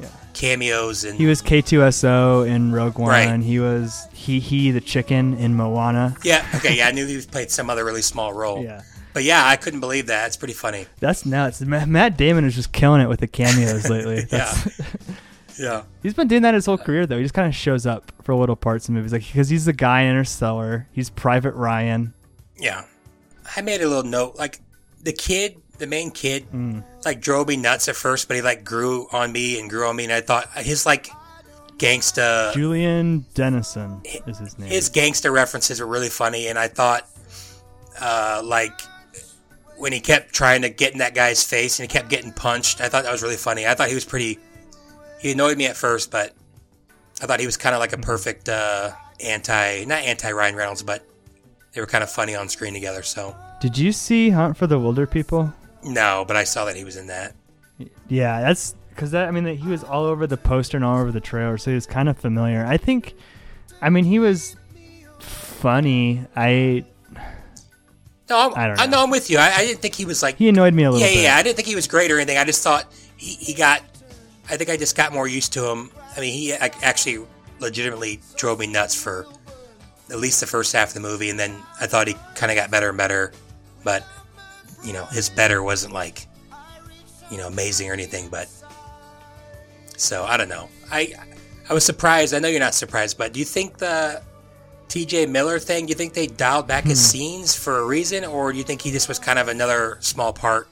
Yeah. 0.00 0.08
cameos 0.32 1.04
and 1.04 1.16
He 1.18 1.26
was 1.26 1.40
K2SO 1.42 2.46
in 2.48 2.72
Rogue 2.72 2.98
One. 2.98 3.08
Right. 3.10 3.40
He 3.40 3.58
was 3.60 4.06
he 4.12 4.40
he 4.40 4.70
the 4.70 4.80
chicken 4.80 5.34
in 5.38 5.54
Moana. 5.56 6.16
yeah, 6.24 6.46
okay, 6.56 6.76
yeah, 6.76 6.88
I 6.88 6.92
knew 6.92 7.06
he 7.06 7.20
played 7.22 7.50
some 7.50 7.68
other 7.70 7.84
really 7.84 8.02
small 8.02 8.32
role. 8.32 8.62
Yeah. 8.64 8.82
But 9.14 9.22
yeah, 9.24 9.46
I 9.46 9.56
couldn't 9.56 9.80
believe 9.80 10.08
that. 10.08 10.26
It's 10.26 10.36
pretty 10.36 10.52
funny. 10.54 10.86
That's 11.00 11.24
nuts. 11.24 11.60
Matt 11.62 12.18
Damon 12.18 12.44
is 12.44 12.54
just 12.54 12.72
killing 12.72 13.00
it 13.00 13.08
with 13.08 13.20
the 13.20 13.26
cameos 13.28 13.88
lately. 13.88 14.20
That's, 14.30 14.80
Yeah. 15.58 15.84
he's 16.02 16.14
been 16.14 16.26
doing 16.26 16.42
that 16.42 16.52
his 16.54 16.66
whole 16.66 16.76
career 16.76 17.06
though. 17.06 17.16
He 17.16 17.22
just 17.22 17.32
kind 17.32 17.46
of 17.46 17.54
shows 17.54 17.86
up 17.86 18.10
for 18.24 18.34
little 18.34 18.56
parts 18.56 18.88
in 18.88 18.94
movies, 18.96 19.12
like 19.12 19.24
because 19.24 19.48
he's 19.48 19.64
the 19.66 19.72
guy 19.72 20.00
in 20.02 20.10
Interstellar. 20.10 20.88
He's 20.92 21.10
Private 21.10 21.54
Ryan. 21.54 22.12
Yeah. 22.58 22.82
I 23.56 23.60
made 23.60 23.80
a 23.80 23.86
little 23.88 24.02
note. 24.02 24.34
Like, 24.36 24.58
the 25.02 25.12
kid, 25.12 25.56
the 25.78 25.86
main 25.86 26.10
kid, 26.10 26.50
Mm. 26.52 26.82
like, 27.04 27.20
drove 27.20 27.46
me 27.46 27.56
nuts 27.56 27.86
at 27.88 27.94
first, 27.94 28.26
but 28.26 28.36
he, 28.36 28.42
like, 28.42 28.64
grew 28.64 29.06
on 29.12 29.30
me 29.30 29.60
and 29.60 29.70
grew 29.70 29.86
on 29.86 29.94
me. 29.94 30.04
And 30.04 30.12
I 30.12 30.22
thought 30.22 30.48
his, 30.56 30.86
like, 30.86 31.08
gangsta, 31.78 32.52
Julian 32.54 33.24
Dennison 33.34 34.00
is 34.26 34.38
his 34.38 34.58
name. 34.58 34.70
his 34.70 34.90
gangsta 34.90 35.30
references 35.32 35.78
were 35.80 35.86
really 35.86 36.08
funny. 36.08 36.48
And 36.48 36.58
I 36.58 36.68
thought, 36.68 37.08
uh, 38.00 38.40
like, 38.44 38.80
when 39.84 39.92
he 39.92 40.00
kept 40.00 40.32
trying 40.32 40.62
to 40.62 40.70
get 40.70 40.92
in 40.92 40.98
that 41.00 41.14
guy's 41.14 41.44
face 41.44 41.78
and 41.78 41.86
he 41.86 41.92
kept 41.92 42.08
getting 42.08 42.32
punched, 42.32 42.80
I 42.80 42.88
thought 42.88 43.04
that 43.04 43.12
was 43.12 43.22
really 43.22 43.36
funny. 43.36 43.66
I 43.66 43.74
thought 43.74 43.88
he 43.88 43.94
was 43.94 44.06
pretty, 44.06 44.38
he 45.20 45.32
annoyed 45.32 45.58
me 45.58 45.66
at 45.66 45.76
first, 45.76 46.10
but 46.10 46.32
I 47.20 47.26
thought 47.26 47.38
he 47.38 47.44
was 47.44 47.58
kind 47.58 47.74
of 47.74 47.80
like 47.80 47.92
a 47.92 47.98
perfect, 47.98 48.48
uh, 48.48 48.92
anti, 49.22 49.84
not 49.84 49.98
anti 49.98 50.32
Ryan 50.32 50.56
Reynolds, 50.56 50.82
but 50.82 51.06
they 51.72 51.82
were 51.82 51.86
kind 51.86 52.02
of 52.02 52.10
funny 52.10 52.34
on 52.34 52.48
screen 52.48 52.72
together. 52.72 53.02
So, 53.02 53.36
Did 53.60 53.76
you 53.76 53.92
see 53.92 54.30
Hunt 54.30 54.56
for 54.56 54.66
the 54.66 54.78
Wilderpeople? 54.78 55.52
no, 55.84 56.24
but 56.26 56.34
I 56.34 56.44
saw 56.44 56.64
that 56.64 56.76
he 56.76 56.84
was 56.84 56.96
in 56.96 57.08
that. 57.08 57.34
Yeah, 58.08 58.40
that's 58.40 58.74
because 58.88 59.10
that. 59.10 59.28
I 59.28 59.32
mean, 59.32 59.44
he 59.54 59.68
was 59.68 59.84
all 59.84 60.06
over 60.06 60.26
the 60.26 60.38
poster 60.38 60.78
and 60.78 60.84
all 60.84 60.98
over 60.98 61.12
the 61.12 61.20
trailer, 61.20 61.58
so 61.58 61.72
he 61.72 61.74
was 61.74 61.84
kind 61.84 62.08
of 62.08 62.16
familiar. 62.16 62.64
I 62.64 62.78
think. 62.78 63.12
I 63.82 63.90
mean, 63.90 64.06
he 64.06 64.18
was 64.18 64.56
funny. 65.18 66.24
I 66.34 66.86
No, 68.30 68.38
I'm, 68.38 68.54
I 68.54 68.64
I, 68.64 68.66
don't 68.68 68.76
know. 68.76 68.96
know. 68.96 69.02
I'm 69.04 69.10
with 69.10 69.30
you. 69.30 69.38
I, 69.38 69.52
I 69.54 69.64
didn't 69.66 69.80
think 69.80 69.94
he 69.94 70.04
was 70.04 70.22
like. 70.22 70.36
he 70.36 70.48
annoyed 70.48 70.72
me 70.74 70.84
a 70.84 70.90
little 70.90 71.06
yeah, 71.06 71.14
bit. 71.14 71.22
yeah, 71.22 71.36
I 71.36 71.42
didn't 71.42 71.56
think 71.56 71.68
he 71.68 71.74
was 71.74 71.86
great 71.86 72.10
or 72.10 72.16
anything. 72.16 72.38
I 72.38 72.44
just 72.44 72.62
thought 72.62 72.92
he, 73.16 73.34
he 73.34 73.54
got. 73.54 73.82
I 74.48 74.56
think 74.56 74.70
I 74.70 74.76
just 74.76 74.96
got 74.96 75.12
more 75.12 75.26
used 75.28 75.52
to 75.54 75.70
him. 75.70 75.90
I 76.16 76.20
mean, 76.20 76.32
he 76.32 76.52
actually 76.52 77.26
legitimately 77.60 78.20
drove 78.36 78.58
me 78.58 78.66
nuts 78.66 78.94
for 78.94 79.26
at 80.10 80.18
least 80.18 80.40
the 80.40 80.46
first 80.46 80.72
half 80.72 80.88
of 80.88 80.94
the 80.94 81.00
movie, 81.00 81.30
and 81.30 81.38
then 81.38 81.62
I 81.80 81.86
thought 81.86 82.08
he 82.08 82.14
kind 82.34 82.50
of 82.52 82.56
got 82.56 82.70
better 82.70 82.88
and 82.90 82.98
better. 82.98 83.32
But 83.82 84.06
you 84.82 84.92
know, 84.92 85.04
his 85.06 85.28
better 85.28 85.62
wasn't 85.62 85.92
like 85.92 86.26
you 87.30 87.36
know 87.36 87.46
amazing 87.48 87.90
or 87.90 87.92
anything. 87.92 88.28
But 88.28 88.48
so 89.96 90.24
I 90.24 90.36
don't 90.36 90.48
know. 90.48 90.68
I 90.90 91.12
I 91.68 91.74
was 91.74 91.84
surprised. 91.84 92.34
I 92.34 92.38
know 92.38 92.48
you're 92.48 92.60
not 92.60 92.74
surprised, 92.74 93.18
but 93.18 93.32
do 93.32 93.38
you 93.38 93.46
think 93.46 93.78
the 93.78 94.22
TJ 94.94 95.28
Miller 95.28 95.58
thing, 95.58 95.86
do 95.86 95.88
you 95.88 95.96
think 95.96 96.14
they 96.14 96.28
dialed 96.28 96.68
back 96.68 96.84
his 96.84 97.04
scenes 97.04 97.52
for 97.52 97.78
a 97.78 97.84
reason, 97.84 98.24
or 98.24 98.52
do 98.52 98.58
you 98.58 98.62
think 98.62 98.80
he 98.80 98.92
just 98.92 99.08
was 99.08 99.18
kind 99.18 99.40
of 99.40 99.48
another 99.48 99.98
small 99.98 100.32
part? 100.32 100.68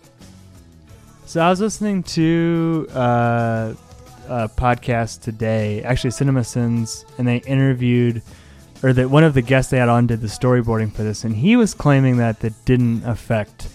So 1.27 1.41
I 1.41 1.51
was 1.51 1.61
listening 1.61 2.05
to 2.05 2.87
uh, 2.95 3.75
a 4.29 4.49
podcast 4.49 5.23
today, 5.23 5.83
actually 5.83 6.11
CinemaSins, 6.11 7.05
and 7.19 7.27
they 7.27 7.39
interviewed, 7.39 8.23
or 8.85 8.93
that 8.93 9.11
one 9.11 9.25
of 9.25 9.35
the 9.35 9.43
guests 9.43 9.73
they 9.73 9.79
had 9.79 9.89
on 9.89 10.07
did 10.07 10.21
the 10.21 10.29
storyboarding 10.29 10.93
for 10.93 11.03
this, 11.03 11.25
and 11.25 11.35
he 11.35 11.57
was 11.57 11.75
claiming 11.75 12.19
that 12.19 12.39
that 12.41 12.65
didn't 12.65 13.05
affect 13.05 13.67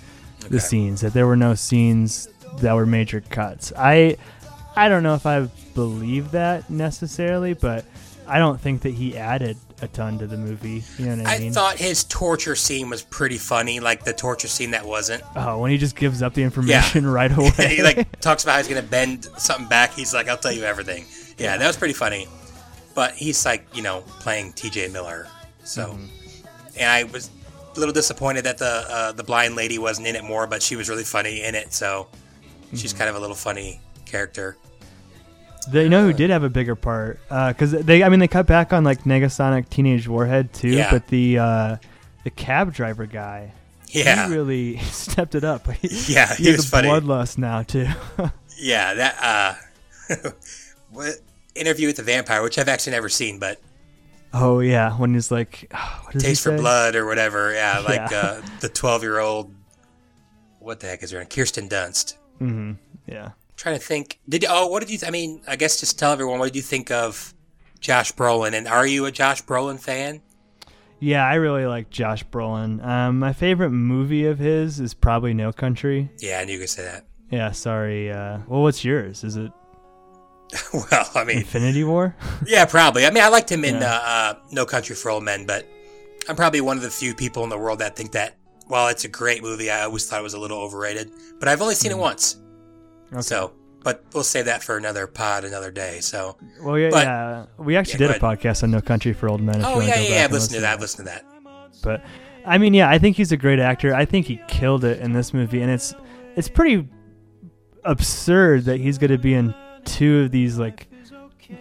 the 0.47 0.61
scenes, 0.61 1.01
that 1.01 1.11
there 1.11 1.27
were 1.27 1.35
no 1.35 1.55
scenes 1.55 2.29
that 2.59 2.73
were 2.73 2.85
major 2.85 3.19
cuts. 3.19 3.73
I, 3.75 4.15
I 4.77 4.87
don't 4.87 5.03
know 5.03 5.15
if 5.15 5.25
I 5.25 5.49
believe 5.75 6.31
that 6.31 6.69
necessarily, 6.69 7.53
but 7.53 7.83
I 8.25 8.39
don't 8.39 8.61
think 8.61 8.83
that 8.83 8.93
he 8.93 9.17
added 9.17 9.57
a 9.81 9.87
ton 9.87 10.17
to 10.19 10.27
the 10.27 10.37
movie. 10.37 10.83
You 10.97 11.05
know 11.05 11.23
what 11.23 11.27
I, 11.27 11.35
I 11.35 11.39
mean? 11.39 11.53
thought 11.53 11.77
his 11.77 12.03
torture 12.03 12.55
scene 12.55 12.89
was 12.89 13.03
pretty 13.03 13.37
funny, 13.37 13.79
like 13.79 14.03
the 14.03 14.13
torture 14.13 14.47
scene 14.47 14.71
that 14.71 14.85
wasn't. 14.85 15.23
oh, 15.35 15.59
when 15.59 15.71
he 15.71 15.77
just 15.77 15.95
gives 15.95 16.21
up 16.21 16.33
the 16.33 16.43
information 16.43 17.05
right 17.11 17.35
away. 17.35 17.51
he 17.75 17.83
like 17.83 18.19
talks 18.19 18.43
about 18.43 18.53
how 18.53 18.57
he's 18.59 18.67
gonna 18.67 18.81
bend 18.81 19.25
something 19.37 19.67
back. 19.67 19.93
He's 19.93 20.13
like, 20.13 20.27
"I'll 20.27 20.37
tell 20.37 20.51
you 20.51 20.63
everything." 20.63 21.05
Yeah, 21.37 21.57
that 21.57 21.67
was 21.67 21.77
pretty 21.77 21.93
funny. 21.93 22.27
But 22.95 23.13
he's 23.13 23.45
like, 23.45 23.67
you 23.75 23.83
know, 23.83 24.01
playing 24.19 24.53
T.J. 24.53 24.87
Miller. 24.87 25.27
So, 25.63 25.99
and 26.79 26.89
I 26.89 27.03
was 27.03 27.29
a 27.75 27.79
little 27.79 27.93
disappointed 27.93 28.45
that 28.45 28.57
the 28.57 28.85
uh, 28.89 29.11
the 29.11 29.23
blind 29.23 29.55
lady 29.55 29.77
wasn't 29.77 30.07
in 30.07 30.15
it 30.15 30.23
more, 30.23 30.47
but 30.47 30.63
she 30.63 30.75
was 30.75 30.89
really 30.89 31.03
funny 31.03 31.43
in 31.43 31.53
it. 31.53 31.73
So, 31.73 32.07
she's 32.73 32.93
kind 32.93 33.07
of 33.09 33.15
a 33.15 33.19
little 33.19 33.35
funny 33.35 33.79
character. 34.05 34.57
They 35.71 35.83
you 35.83 35.89
know 35.89 36.03
who 36.03 36.13
did 36.13 36.29
have 36.29 36.43
a 36.43 36.49
bigger 36.49 36.75
part 36.75 37.19
because 37.29 37.71
they, 37.71 38.03
I 38.03 38.09
mean, 38.09 38.19
they 38.19 38.27
cut 38.27 38.45
back 38.47 38.73
on 38.73 38.83
like 38.83 39.03
Negasonic 39.03 39.69
Teenage 39.69 40.07
Warhead 40.07 40.53
too, 40.53 40.69
Yeah. 40.69 40.91
but 40.91 41.07
the 41.07 41.37
uh, 41.39 41.77
the 42.23 42.29
cab 42.29 42.73
driver 42.73 43.05
guy, 43.05 43.51
Yeah, 43.89 44.27
he 44.27 44.33
really 44.33 44.77
stepped 44.91 45.35
it 45.35 45.43
up. 45.43 45.67
Yeah, 45.81 46.33
he, 46.35 46.43
he 46.45 46.51
has 46.51 46.67
a 46.71 46.77
bloodlust 46.81 47.37
now 47.37 47.63
too. 47.63 47.87
yeah. 48.57 48.93
That 48.93 49.57
uh, 50.09 50.15
what 50.91 51.15
interview 51.55 51.87
with 51.87 51.97
the 51.97 52.03
vampire, 52.03 52.41
which 52.43 52.57
I've 52.57 52.69
actually 52.69 52.93
never 52.93 53.09
seen, 53.09 53.39
but 53.39 53.59
oh 54.33 54.59
yeah, 54.59 54.93
when 54.97 55.13
he's 55.13 55.31
like, 55.31 55.67
what 56.03 56.13
does 56.13 56.21
he 56.23 56.29
Taste 56.29 56.43
for? 56.43 56.55
Blood 56.57 56.95
or 56.95 57.05
whatever. 57.05 57.53
Yeah, 57.53 57.79
like 57.79 58.11
Yeah. 58.11 58.17
uh, 58.17 58.41
the 58.61 58.69
twelve-year-old. 58.69 59.53
What 60.59 60.79
the 60.81 60.87
heck 60.87 61.01
is 61.03 61.11
her 61.11 61.19
name? 61.19 61.27
Kirsten 61.27 61.69
Dunst. 61.69 62.15
hmm 62.39 62.73
Yeah, 63.05 63.31
trying 63.57 63.77
to 63.77 63.83
think. 63.83 64.19
Did 64.29 64.45
oh, 64.47 64.67
what 64.67 64.79
did 64.79 64.89
you? 64.89 64.97
Th- 64.97 65.07
I 65.09 65.11
mean, 65.11 65.41
I 65.47 65.57
guess 65.57 65.79
just 65.81 65.99
tell 65.99 66.13
everyone 66.13 66.39
what 66.39 66.45
did 66.45 66.55
you 66.55 66.61
think 66.61 66.89
of 66.91 67.33
Josh 67.81 68.13
Brolin, 68.13 68.53
and 68.53 68.67
are 68.67 68.87
you 68.87 69.05
a 69.05 69.11
Josh 69.11 69.43
Brolin 69.43 69.79
fan? 69.79 70.21
yeah, 70.99 71.23
I 71.27 71.35
really 71.35 71.65
like 71.67 71.91
Josh 71.91 72.23
Brolin. 72.25 72.83
Um, 72.83 73.19
my 73.19 73.31
favorite 73.33 73.69
movie 73.69 74.25
of 74.25 74.39
his 74.39 74.79
is 74.79 74.93
probably 74.95 75.33
No 75.33 75.51
Country. 75.51 76.09
Yeah, 76.19 76.39
I 76.39 76.45
knew 76.45 76.53
you 76.53 76.59
could 76.59 76.69
say 76.69 76.83
that. 76.85 77.05
Yeah, 77.29 77.51
sorry. 77.51 78.11
Uh, 78.11 78.39
well, 78.47 78.63
what's 78.63 78.83
yours? 78.85 79.23
Is 79.23 79.35
it 79.37 79.51
well, 80.73 81.09
I 81.13 81.23
mean, 81.23 81.37
Infinity 81.39 81.83
War. 81.83 82.15
yeah, 82.47 82.65
probably. 82.65 83.05
I 83.05 83.11
mean, 83.11 83.23
I 83.23 83.27
liked 83.27 83.51
him 83.51 83.65
in 83.65 83.75
Yeah. 83.75 83.93
uh, 83.95 84.01
uh, 84.07 84.33
No 84.51 84.65
Country 84.65 84.95
for 84.95 85.11
Old 85.11 85.23
Men, 85.23 85.45
but 85.45 85.67
I'm 86.29 86.35
probably 86.35 86.61
one 86.61 86.77
of 86.77 86.83
the 86.83 86.89
few 86.89 87.13
people 87.13 87.43
in 87.43 87.49
the 87.49 87.57
world 87.57 87.79
that 87.79 87.95
think 87.95 88.13
that 88.13 88.35
while 88.67 88.87
it's 88.87 89.03
a 89.05 89.09
great 89.09 89.43
movie, 89.43 89.69
I 89.69 89.83
always 89.83 90.09
thought 90.09 90.19
it 90.19 90.23
was 90.23 90.33
a 90.33 90.39
little 90.39 90.57
overrated. 90.59 91.11
But 91.39 91.47
I've 91.47 91.61
only 91.61 91.75
seen 91.75 91.91
Mm-hmm. 91.91 91.99
it 91.99 92.03
once, 92.03 92.37
so. 93.19 93.53
But 93.83 94.03
we'll 94.13 94.23
save 94.23 94.45
that 94.45 94.63
for 94.63 94.75
another 94.75 95.07
pod, 95.07 95.45
another 95.45 95.71
day. 95.71 95.99
So. 96.01 96.35
Well, 96.61 96.77
yeah, 96.77 96.89
But- 96.89 97.03
yeah. 97.05 97.45
We 97.57 97.77
actually 97.77 98.03
Yeah, 98.05 98.11
did 98.13 98.17
a 98.17 98.19
podcast 98.19 98.63
on 98.63 98.71
No 98.71 98.81
Country 98.81 99.13
for 99.13 99.29
Old 99.29 99.41
Men. 99.41 99.61
Oh 99.63 99.79
yeah, 99.79 99.99
yeah, 99.99 100.15
yeah. 100.15 100.23
I've 100.25 100.31
listened 100.31 100.61
to 100.61 100.77
listen 100.79 101.05
that. 101.05 101.23
I've 101.25 101.31
to 101.33 101.41
that. 101.43 101.71
But 101.83 102.03
I 102.45 102.57
mean, 102.57 102.73
yeah, 102.73 102.89
I 102.89 102.97
think 102.97 103.15
he's 103.17 103.31
a 103.31 103.37
great 103.37 103.59
actor. 103.59 103.93
I 103.93 104.03
think 104.05 104.25
he 104.25 104.41
killed 104.47 104.83
it 104.83 104.99
in 104.99 105.13
this 105.13 105.33
movie, 105.33 105.61
and 105.61 105.71
it's 105.71 105.93
it's 106.35 106.49
pretty 106.49 106.87
absurd 107.85 108.65
that 108.65 108.77
he's 108.79 108.97
going 108.97 109.11
to 109.11 109.17
be 109.17 109.33
in 109.33 109.53
two 109.85 110.21
of 110.21 110.31
these 110.31 110.57
like. 110.57 110.87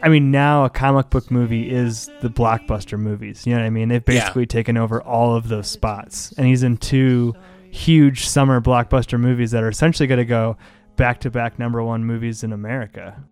I 0.03 0.09
mean, 0.09 0.33
now 0.33 0.65
a 0.65 0.71
comic 0.71 1.11
book 1.11 1.31
movie 1.31 1.71
is 1.71 2.11
the 2.21 2.29
blockbuster 2.29 2.99
movies. 2.99 3.47
You 3.47 3.55
know 3.55 3.61
what 3.61 3.67
I 3.67 3.71
mean? 3.71 3.89
They've 3.89 4.03
Yeah. 4.09 4.21
basically 4.21 4.47
taken 4.47 4.77
over 4.77 5.01
all 5.01 5.37
of 5.37 5.47
those 5.49 5.69
spots, 5.69 6.33
and 6.37 6.47
he's 6.49 6.65
in 6.65 6.77
two 6.77 7.35
huge 7.71 8.27
summer 8.27 8.61
blockbuster 8.61 9.21
movies 9.21 9.53
that 9.53 9.63
are 9.63 9.69
essentially 9.69 10.09
going 10.09 10.19
to 10.19 10.25
go 10.25 10.57
back 10.97 11.21
to 11.21 11.31
back 11.31 11.59
number 11.59 11.83
one 11.83 12.05
movies 12.05 12.43
in 12.43 12.53
America. 12.53 13.23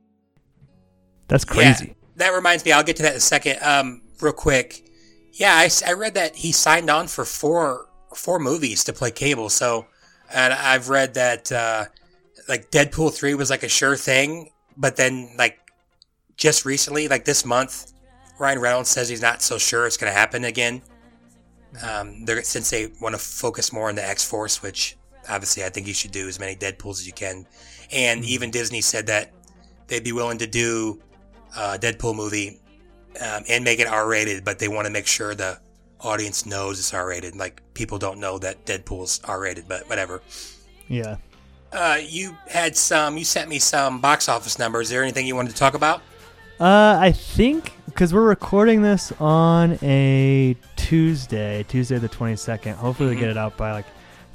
That's 1.29 1.45
crazy. 1.45 1.87
Yeah, 1.89 1.95
that 2.17 2.31
reminds 2.31 2.65
me. 2.65 2.73
I'll 2.73 2.85
get 2.85 2.97
to 2.97 3.03
that 3.03 3.13
in 3.13 3.17
a 3.19 3.21
second. 3.21 3.63
Um, 3.63 4.03
real 4.21 4.33
quick. 4.33 4.89
Yeah, 5.33 5.69
I 5.87 5.93
read 5.95 6.15
that 6.15 6.37
he 6.37 6.53
signed 6.53 6.91
on 6.91 7.09
for 7.09 7.25
four 7.25 7.89
four 8.15 8.39
movies 8.39 8.85
to 8.85 8.93
play 8.93 9.11
Cable. 9.11 9.49
So, 9.49 9.87
and 10.33 10.53
I've 10.53 10.89
read 10.89 11.15
that 11.15 11.51
uh, 11.51 11.87
like 12.49 12.71
Deadpool 12.71 13.13
three 13.13 13.35
was 13.35 13.51
like 13.51 13.63
a 13.63 13.69
sure 13.69 13.97
thing, 13.97 14.53
but 14.77 14.97
then 14.97 15.35
like 15.37 15.59
just 16.37 16.65
recently, 16.65 17.09
like 17.09 17.25
this 17.25 17.45
month, 17.45 17.93
Ryan 18.39 18.59
Reynolds 18.61 18.91
says 18.91 19.09
he's 19.09 19.23
not 19.23 19.43
so 19.43 19.59
sure 19.59 19.87
it's 19.87 19.97
going 19.97 20.13
to 20.13 20.19
happen 20.19 20.45
again. 20.45 20.83
Um, 21.83 22.25
they're, 22.25 22.43
since 22.43 22.71
they 22.71 22.93
want 23.01 23.15
to 23.15 23.19
focus 23.19 23.73
more 23.73 23.89
on 23.89 23.97
the 23.97 24.07
X 24.07 24.25
Force, 24.29 24.63
which 24.63 24.97
obviously 25.29 25.65
I 25.65 25.69
think 25.69 25.87
you 25.87 25.95
should 25.95 26.13
do 26.13 26.29
as 26.29 26.39
many 26.39 26.57
Deadpools 26.57 26.93
as 27.01 27.07
you 27.07 27.13
can. 27.13 27.47
And 27.93 28.25
even 28.25 28.51
Disney 28.51 28.81
said 28.81 29.07
that 29.07 29.33
they'd 29.87 30.05
be 30.05 30.13
willing 30.13 30.39
to 30.39 30.47
do 30.47 31.01
a 31.57 31.79
Deadpool 31.79 32.17
movie 32.17 32.61
um, 33.21 33.45
and 33.49 33.65
make 33.65 33.79
it 33.79 33.87
R 33.87 34.09
rated, 34.09 34.45
but 34.45 34.59
they 34.59 34.69
want 34.69 34.87
to 34.87 34.93
make 34.93 35.07
sure 35.07 35.35
the 35.35 35.59
audience 36.01 36.47
knows 36.47 36.79
it's 36.79 36.93
R 36.93 37.09
rated. 37.09 37.37
Like 37.37 37.63
people 37.75 37.99
don't 37.99 38.19
know 38.19 38.39
that 38.39 38.65
Deadpool's 38.65 39.21
R 39.25 39.41
rated, 39.41 39.69
but 39.69 39.89
whatever. 39.89 40.23
Yeah. 40.89 41.17
Uh, 41.73 41.99
you 42.01 42.37
had 42.49 42.77
some. 42.77 43.17
You 43.17 43.25
sent 43.25 43.49
me 43.49 43.59
some 43.59 44.01
box 44.01 44.29
office 44.29 44.59
numbers. 44.59 44.87
Is 44.87 44.91
there 44.91 45.03
anything 45.03 45.27
you 45.27 45.35
wanted 45.35 45.51
to 45.51 45.57
talk 45.57 45.75
about? 45.75 46.03
Uh, 46.61 46.97
I 47.01 47.11
think 47.11 47.73
because 47.87 48.15
we're 48.15 48.29
recording 48.29 48.81
this 48.81 49.13
on 49.19 49.77
a 49.83 50.57
Tuesday, 50.77 51.65
Tuesday 51.69 51.99
the 51.99 52.09
twenty 52.09 52.37
second. 52.37 52.75
Hopefully, 52.77 53.11
we 53.11 53.17
get 53.17 53.29
it 53.29 53.37
out 53.37 53.57
by 53.57 53.73
like 53.73 53.87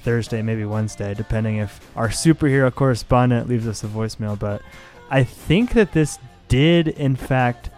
Thursday, 0.03 0.41
maybe 0.41 0.65
Wednesday, 0.65 1.13
depending 1.13 1.57
if 1.57 1.79
our 1.95 2.09
superhero 2.09 2.73
correspondent 2.73 3.47
leaves 3.49 3.67
us 3.67 3.83
a 3.83 3.87
voicemail. 3.87 4.37
But 4.37 4.61
I 5.09 5.23
think 5.23 5.73
that 5.73 5.91
this 5.91 6.17
did, 6.47 6.87
in 6.87 7.15
fact, 7.15 7.69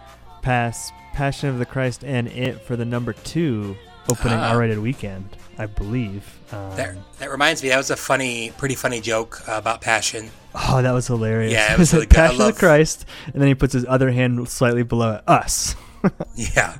pass 0.42 0.92
Passion 1.12 1.48
of 1.50 1.58
the 1.58 1.66
Christ 1.66 2.04
and 2.04 2.26
it 2.28 2.62
for 2.62 2.74
the 2.74 2.84
number 2.86 3.12
two 3.12 3.76
opening 4.10 4.38
Ah. 4.38 4.52
R 4.52 4.58
rated 4.60 4.78
weekend. 4.78 5.28
I 5.58 5.66
believe. 5.66 6.24
Um, 6.50 6.74
That 6.76 6.96
that 7.18 7.30
reminds 7.30 7.62
me. 7.62 7.68
That 7.68 7.76
was 7.76 7.90
a 7.90 7.96
funny, 7.96 8.50
pretty 8.56 8.74
funny 8.74 9.00
joke 9.02 9.46
uh, 9.46 9.52
about 9.52 9.82
Passion. 9.82 10.30
oh, 10.54 10.80
that 10.80 10.92
was 10.92 11.06
hilarious. 11.06 11.52
Yeah, 11.52 11.74
it 11.74 11.78
was 11.78 11.92
really 11.92 12.06
good. 12.06 12.18
I 12.18 12.28
Passion 12.28 12.40
of 12.40 12.54
the 12.54 12.58
Christ, 12.58 13.04
and 13.26 13.34
then 13.34 13.48
he 13.48 13.54
puts 13.54 13.74
his 13.74 13.84
other 13.86 14.10
hand 14.10 14.48
slightly 14.48 14.82
below 14.82 15.16
it. 15.16 15.24
Us. 15.28 15.76
Yeah. 16.34 16.78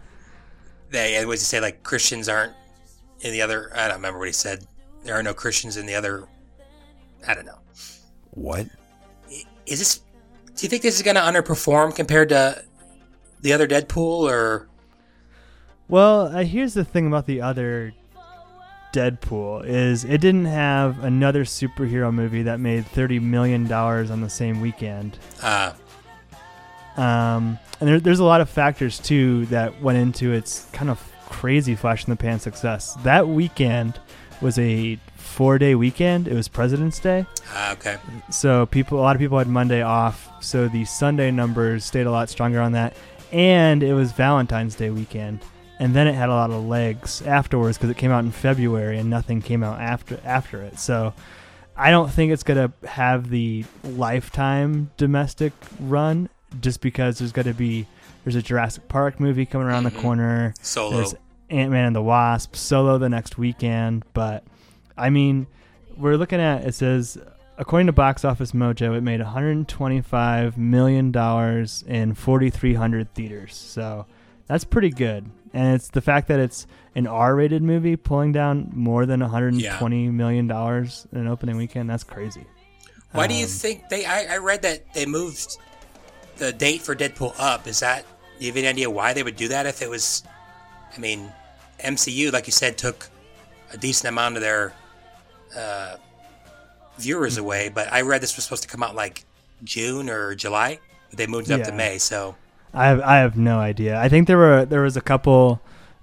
They 0.90 1.14
what 1.26 1.32
did 1.32 1.40
he 1.40 1.44
say? 1.44 1.60
Like 1.60 1.82
Christians 1.82 2.28
aren't 2.28 2.54
in 3.20 3.32
the 3.32 3.42
other. 3.42 3.70
I 3.74 3.86
don't 3.88 3.96
remember 3.98 4.18
what 4.18 4.28
he 4.28 4.32
said. 4.32 4.66
There 5.04 5.14
are 5.18 5.22
no 5.22 5.34
Christians 5.34 5.76
in 5.76 5.86
the 5.86 5.94
other. 5.94 6.26
I 7.26 7.34
don't 7.34 7.46
know. 7.46 7.58
What? 8.30 8.66
Is 9.66 9.78
this? 9.78 9.98
Do 10.54 10.64
you 10.64 10.68
think 10.68 10.82
this 10.82 10.96
is 10.96 11.02
going 11.02 11.16
to 11.16 11.20
underperform 11.22 11.94
compared 11.94 12.28
to 12.30 12.62
the 13.40 13.52
other 13.52 13.66
Deadpool, 13.66 14.30
or 14.30 14.68
Well, 15.88 16.22
uh, 16.36 16.44
here's 16.44 16.74
the 16.74 16.84
thing 16.84 17.06
about 17.06 17.26
the 17.26 17.40
other 17.40 17.92
Deadpool 18.92 19.64
is 19.64 20.04
it 20.04 20.20
didn't 20.20 20.44
have 20.44 21.02
another 21.02 21.44
superhero 21.44 22.12
movie 22.12 22.42
that 22.42 22.60
made 22.60 22.86
thirty 22.86 23.18
million 23.18 23.66
dollars 23.66 24.10
on 24.10 24.20
the 24.20 24.28
same 24.30 24.60
weekend. 24.60 25.18
uh, 25.42 25.72
Um, 26.96 27.58
and 27.80 27.88
there, 27.88 28.00
there's 28.00 28.18
a 28.18 28.24
lot 28.24 28.42
of 28.42 28.50
factors 28.50 28.98
too 28.98 29.46
that 29.46 29.80
went 29.80 29.96
into 29.98 30.32
its 30.32 30.66
kind 30.72 30.90
of 30.90 30.98
crazy 31.32 31.74
flash 31.74 32.04
in 32.04 32.10
the 32.10 32.16
pan 32.16 32.38
success. 32.38 32.94
That 33.02 33.26
weekend 33.26 33.98
was 34.42 34.58
a 34.58 34.98
four 35.16 35.58
day 35.58 35.74
weekend. 35.74 36.28
It 36.28 36.34
was 36.34 36.46
President's 36.46 36.98
Day. 37.00 37.24
uh 37.54 37.74
okay? 37.78 37.96
So 38.30 38.66
people, 38.66 38.98
a 38.98 39.02
lot 39.02 39.16
of 39.16 39.20
people 39.20 39.38
had 39.38 39.48
Monday 39.48 39.82
off. 39.82 40.28
So 40.44 40.68
the 40.68 40.84
Sunday 40.84 41.30
numbers 41.30 41.84
stayed 41.84 42.06
a 42.06 42.10
lot 42.10 42.28
stronger 42.28 42.60
on 42.60 42.72
that, 42.72 42.94
and 43.32 43.82
it 43.82 43.94
was 43.94 44.12
Valentine's 44.12 44.74
Day 44.74 44.90
weekend, 44.90 45.40
and 45.78 45.94
then 45.94 46.06
it 46.06 46.14
had 46.14 46.28
a 46.28 46.32
lot 46.34 46.50
of 46.50 46.64
legs 46.64 47.22
afterwards 47.22 47.78
because 47.78 47.90
it 47.90 47.96
came 47.96 48.10
out 48.10 48.24
in 48.24 48.30
February 48.30 48.98
and 48.98 49.08
nothing 49.08 49.40
came 49.40 49.62
out 49.62 49.80
after 49.80 50.20
after 50.24 50.60
it. 50.62 50.78
So 50.78 51.14
I 51.76 51.90
don't 51.90 52.10
think 52.12 52.32
it's 52.32 52.42
gonna 52.42 52.72
have 52.84 53.30
the 53.30 53.64
lifetime 53.82 54.90
domestic 54.98 55.52
run 55.80 56.28
just 56.60 56.80
because 56.82 57.18
there's 57.18 57.32
gonna 57.32 57.54
be 57.54 57.86
there's 58.24 58.36
a 58.36 58.42
Jurassic 58.42 58.88
Park 58.88 59.18
movie 59.20 59.46
coming 59.46 59.66
around 59.66 59.84
Mhm. 59.84 59.94
the 59.94 60.00
corner. 60.00 60.54
Solo. 60.62 60.96
There's 60.96 61.14
Ant 61.50 61.70
Man 61.70 61.86
and 61.86 61.96
the 61.96 62.02
Wasp 62.02 62.56
solo 62.56 62.98
the 62.98 63.08
next 63.08 63.36
weekend, 63.38 64.04
but 64.14 64.44
I 64.96 65.10
mean, 65.10 65.46
we're 65.96 66.16
looking 66.16 66.40
at 66.40 66.64
it 66.64 66.74
says 66.74 67.18
according 67.58 67.86
to 67.86 67.92
Box 67.92 68.24
Office 68.24 68.52
Mojo, 68.52 68.96
it 68.96 69.02
made 69.02 69.20
125 69.20 70.56
million 70.58 71.10
dollars 71.12 71.84
in 71.86 72.14
4,300 72.14 73.14
theaters. 73.14 73.54
So 73.54 74.06
that's 74.46 74.64
pretty 74.64 74.90
good, 74.90 75.26
and 75.52 75.74
it's 75.74 75.88
the 75.88 76.00
fact 76.00 76.28
that 76.28 76.40
it's 76.40 76.66
an 76.94 77.06
R-rated 77.06 77.62
movie 77.62 77.96
pulling 77.96 78.32
down 78.32 78.70
more 78.74 79.06
than 79.06 79.20
120 79.20 80.08
million 80.10 80.46
dollars 80.46 81.06
in 81.12 81.18
an 81.20 81.28
opening 81.28 81.56
weekend. 81.56 81.88
That's 81.90 82.04
crazy. 82.04 82.44
Why 83.12 83.26
do 83.26 83.34
you 83.34 83.44
Um, 83.44 83.50
think 83.50 83.88
they? 83.90 84.04
I, 84.06 84.34
I 84.34 84.36
read 84.38 84.62
that 84.62 84.94
they 84.94 85.04
moved 85.06 85.58
the 86.36 86.52
date 86.52 86.82
for 86.82 86.94
Deadpool 86.94 87.34
up. 87.38 87.66
Is 87.66 87.80
that? 87.80 88.04
Do 88.38 88.44
you 88.46 88.50
have 88.52 88.56
any 88.56 88.68
idea 88.68 88.90
why 88.90 89.12
they 89.12 89.22
would 89.22 89.36
do 89.36 89.48
that? 89.48 89.66
If 89.66 89.82
it 89.82 89.88
was, 89.90 90.22
I 90.96 90.98
mean, 91.00 91.30
MCU, 91.80 92.32
like 92.32 92.46
you 92.46 92.52
said, 92.52 92.76
took 92.78 93.08
a 93.72 93.76
decent 93.76 94.08
amount 94.08 94.36
of 94.36 94.42
their 94.42 94.72
uh, 95.56 95.96
viewers 96.98 97.36
Hmm. 97.36 97.42
away. 97.42 97.68
But 97.68 97.92
I 97.92 98.02
read 98.02 98.20
this 98.22 98.36
was 98.36 98.44
supposed 98.44 98.62
to 98.62 98.68
come 98.68 98.82
out 98.82 98.94
like 98.94 99.24
June 99.64 100.08
or 100.10 100.34
July, 100.34 100.78
but 101.10 101.18
they 101.18 101.26
moved 101.26 101.50
it 101.50 101.60
up 101.60 101.66
to 101.66 101.72
May. 101.72 101.98
So 101.98 102.36
I 102.74 102.86
have, 102.86 103.00
I 103.00 103.16
have 103.18 103.36
no 103.36 103.58
idea. 103.58 104.00
I 104.00 104.08
think 104.08 104.26
there 104.26 104.38
were 104.38 104.64
there 104.64 104.82
was 104.82 104.96
a 104.96 105.00
couple 105.00 105.60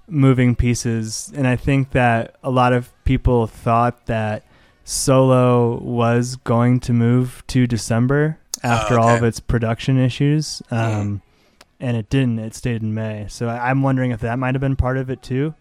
moving 0.08 0.56
pieces, 0.56 1.32
and 1.36 1.46
I 1.46 1.56
think 1.56 1.90
that 1.92 2.34
a 2.42 2.50
lot 2.50 2.72
of 2.72 2.90
people 3.04 3.46
thought 3.46 4.06
that 4.06 4.44
Solo 4.84 5.78
was 5.78 6.34
going 6.36 6.80
to 6.80 6.92
move 6.92 7.44
to 7.48 7.66
December 7.66 8.38
after 8.62 8.98
all 8.98 9.08
okay. 9.08 9.18
of 9.18 9.24
its 9.24 9.40
production 9.40 9.98
issues, 9.98 10.62
um, 10.70 11.22
and 11.78 11.96
it 11.96 12.10
didn't. 12.10 12.38
It 12.38 12.54
stayed 12.54 12.82
in 12.82 12.94
May. 12.94 13.26
So 13.28 13.48
I, 13.48 13.70
I'm 13.70 13.82
wondering 13.82 14.10
if 14.10 14.20
that 14.20 14.38
might 14.38 14.54
have 14.54 14.60
been 14.60 14.76
part 14.76 14.96
of 14.96 15.10
it 15.10 15.22
too. 15.22 15.54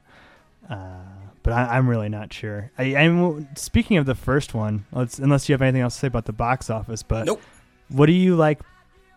Uh, 0.69 1.03
but 1.43 1.53
I, 1.53 1.77
I'm 1.77 1.89
really 1.89 2.09
not 2.09 2.31
sure. 2.33 2.71
I, 2.77 2.95
I'm 2.95 3.55
speaking 3.55 3.97
of 3.97 4.05
the 4.05 4.15
first 4.15 4.53
one. 4.53 4.85
Let's 4.91 5.19
unless 5.19 5.49
you 5.49 5.53
have 5.53 5.61
anything 5.61 5.81
else 5.81 5.95
to 5.95 5.99
say 6.01 6.07
about 6.07 6.25
the 6.25 6.33
box 6.33 6.69
office, 6.69 7.03
but 7.03 7.25
Nope. 7.25 7.41
what 7.89 8.05
do 8.05 8.11
you 8.11 8.35
like 8.35 8.59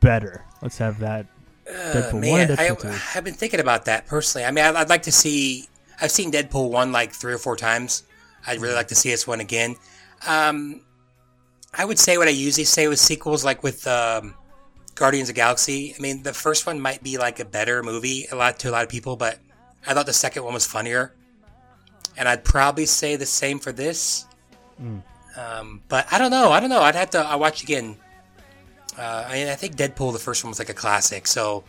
better? 0.00 0.44
Let's 0.62 0.78
have 0.78 1.00
that 1.00 1.26
Deadpool 1.66 2.10
Uh, 2.10 2.12
1 2.12 2.20
man, 2.20 2.50
I, 2.52 2.56
Deadpool 2.56 2.82
2. 2.82 3.18
I've 3.18 3.24
been 3.24 3.34
thinking 3.34 3.60
about 3.60 3.84
that 3.86 4.06
personally. 4.06 4.44
I 4.44 4.50
mean, 4.50 4.64
I'd, 4.64 4.74
I'd 4.76 4.88
like 4.88 5.02
to 5.02 5.12
see. 5.12 5.68
I've 6.00 6.10
seen 6.10 6.32
Deadpool 6.32 6.70
one 6.70 6.90
like 6.92 7.12
three 7.12 7.32
or 7.32 7.38
four 7.38 7.56
times. 7.56 8.04
I'd 8.46 8.60
really 8.60 8.74
like 8.74 8.88
to 8.88 8.94
see 8.94 9.10
this 9.10 9.26
one 9.26 9.40
again. 9.40 9.76
Um, 10.26 10.82
I 11.74 11.84
would 11.84 11.98
say 11.98 12.18
what 12.18 12.28
I 12.28 12.32
usually 12.32 12.64
say 12.64 12.86
with 12.88 12.98
sequels, 12.98 13.44
like 13.44 13.62
with 13.62 13.86
um, 13.86 14.34
Guardians 14.94 15.28
of 15.28 15.34
the 15.34 15.38
Galaxy. 15.40 15.94
I 15.96 16.00
mean, 16.02 16.22
the 16.22 16.34
first 16.34 16.66
one 16.66 16.80
might 16.80 17.02
be 17.02 17.16
like 17.18 17.40
a 17.40 17.44
better 17.44 17.82
movie 17.82 18.26
a 18.30 18.36
lot 18.36 18.58
to 18.60 18.70
a 18.70 18.72
lot 18.72 18.82
of 18.84 18.90
people, 18.90 19.16
but 19.16 19.38
I 19.86 19.94
thought 19.94 20.06
the 20.06 20.12
second 20.12 20.44
one 20.44 20.54
was 20.54 20.66
funnier. 20.66 21.14
And 22.16 22.28
I'd 22.28 22.44
probably 22.44 22.84
say 22.84 23.16
the 23.16 23.26
same 23.26 23.58
for 23.58 23.72
this. 23.72 24.26
Um, 25.36 25.82
but 25.88 26.06
I 26.12 26.18
don't 26.18 26.30
know. 26.30 26.50
I 26.52 26.60
don't 26.60 26.68
know. 26.68 26.82
I'd 26.82 26.94
have 26.94 27.10
to. 27.10 27.20
I 27.20 27.36
watch 27.36 27.62
again. 27.62 27.96
Uh, 28.98 29.24
I 29.26 29.32
mean, 29.32 29.48
I 29.48 29.54
think 29.54 29.76
Deadpool, 29.76 30.12
the 30.12 30.18
first 30.18 30.44
one 30.44 30.50
was 30.50 30.58
like 30.58 30.68
a 30.68 30.74
classic, 30.74 31.26
so 31.26 31.64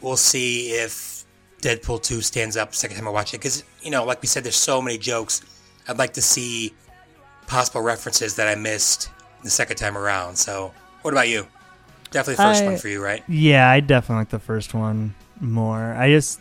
we'll 0.00 0.16
see 0.16 0.70
if 0.70 1.24
Deadpool 1.62 2.02
2 2.02 2.20
stands 2.20 2.56
up 2.56 2.74
second 2.74 2.96
time 2.96 3.06
I 3.06 3.12
watch 3.12 3.32
it. 3.32 3.38
Because, 3.38 3.62
you 3.80 3.92
know, 3.92 4.04
like 4.04 4.20
we 4.20 4.26
said, 4.26 4.42
there's 4.42 4.56
so 4.56 4.82
many 4.82 4.98
jokes. 4.98 5.42
I'd 5.86 5.98
like 5.98 6.14
to 6.14 6.22
see 6.22 6.74
possible 7.46 7.80
references 7.82 8.36
that 8.36 8.48
I 8.48 8.54
missed 8.54 9.10
the 9.42 9.50
second 9.50 9.76
time 9.76 9.96
around. 9.98 10.36
So, 10.36 10.72
what 11.02 11.12
about 11.14 11.28
you? 11.28 11.46
definitely 12.10 12.34
the 12.36 12.42
first 12.50 12.62
I- 12.62 12.66
one 12.66 12.76
for 12.76 12.86
you, 12.88 13.02
right? 13.02 13.24
Yeah, 13.26 13.68
I 13.68 13.80
definitely 13.80 14.20
like 14.20 14.28
the 14.28 14.38
first 14.38 14.72
one 14.72 15.14
more. 15.40 15.94
I 15.94 16.10
just 16.10 16.40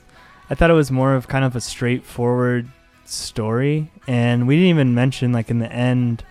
I 0.50 0.56
thought 0.56 0.70
it 0.70 0.74
was 0.74 0.92
more 0.92 1.16
of 1.16 1.28
kind 1.28 1.44
of 1.44 1.56
a 1.56 1.62
straightforward 1.62 2.68
story, 3.06 3.92
and 4.08 4.48
we 4.48 4.56
didn't 4.56 4.70
even 4.70 4.94
mention 4.94 5.32
like 5.32 5.50
in 5.50 5.60
the 5.60 5.72
end 5.72 6.24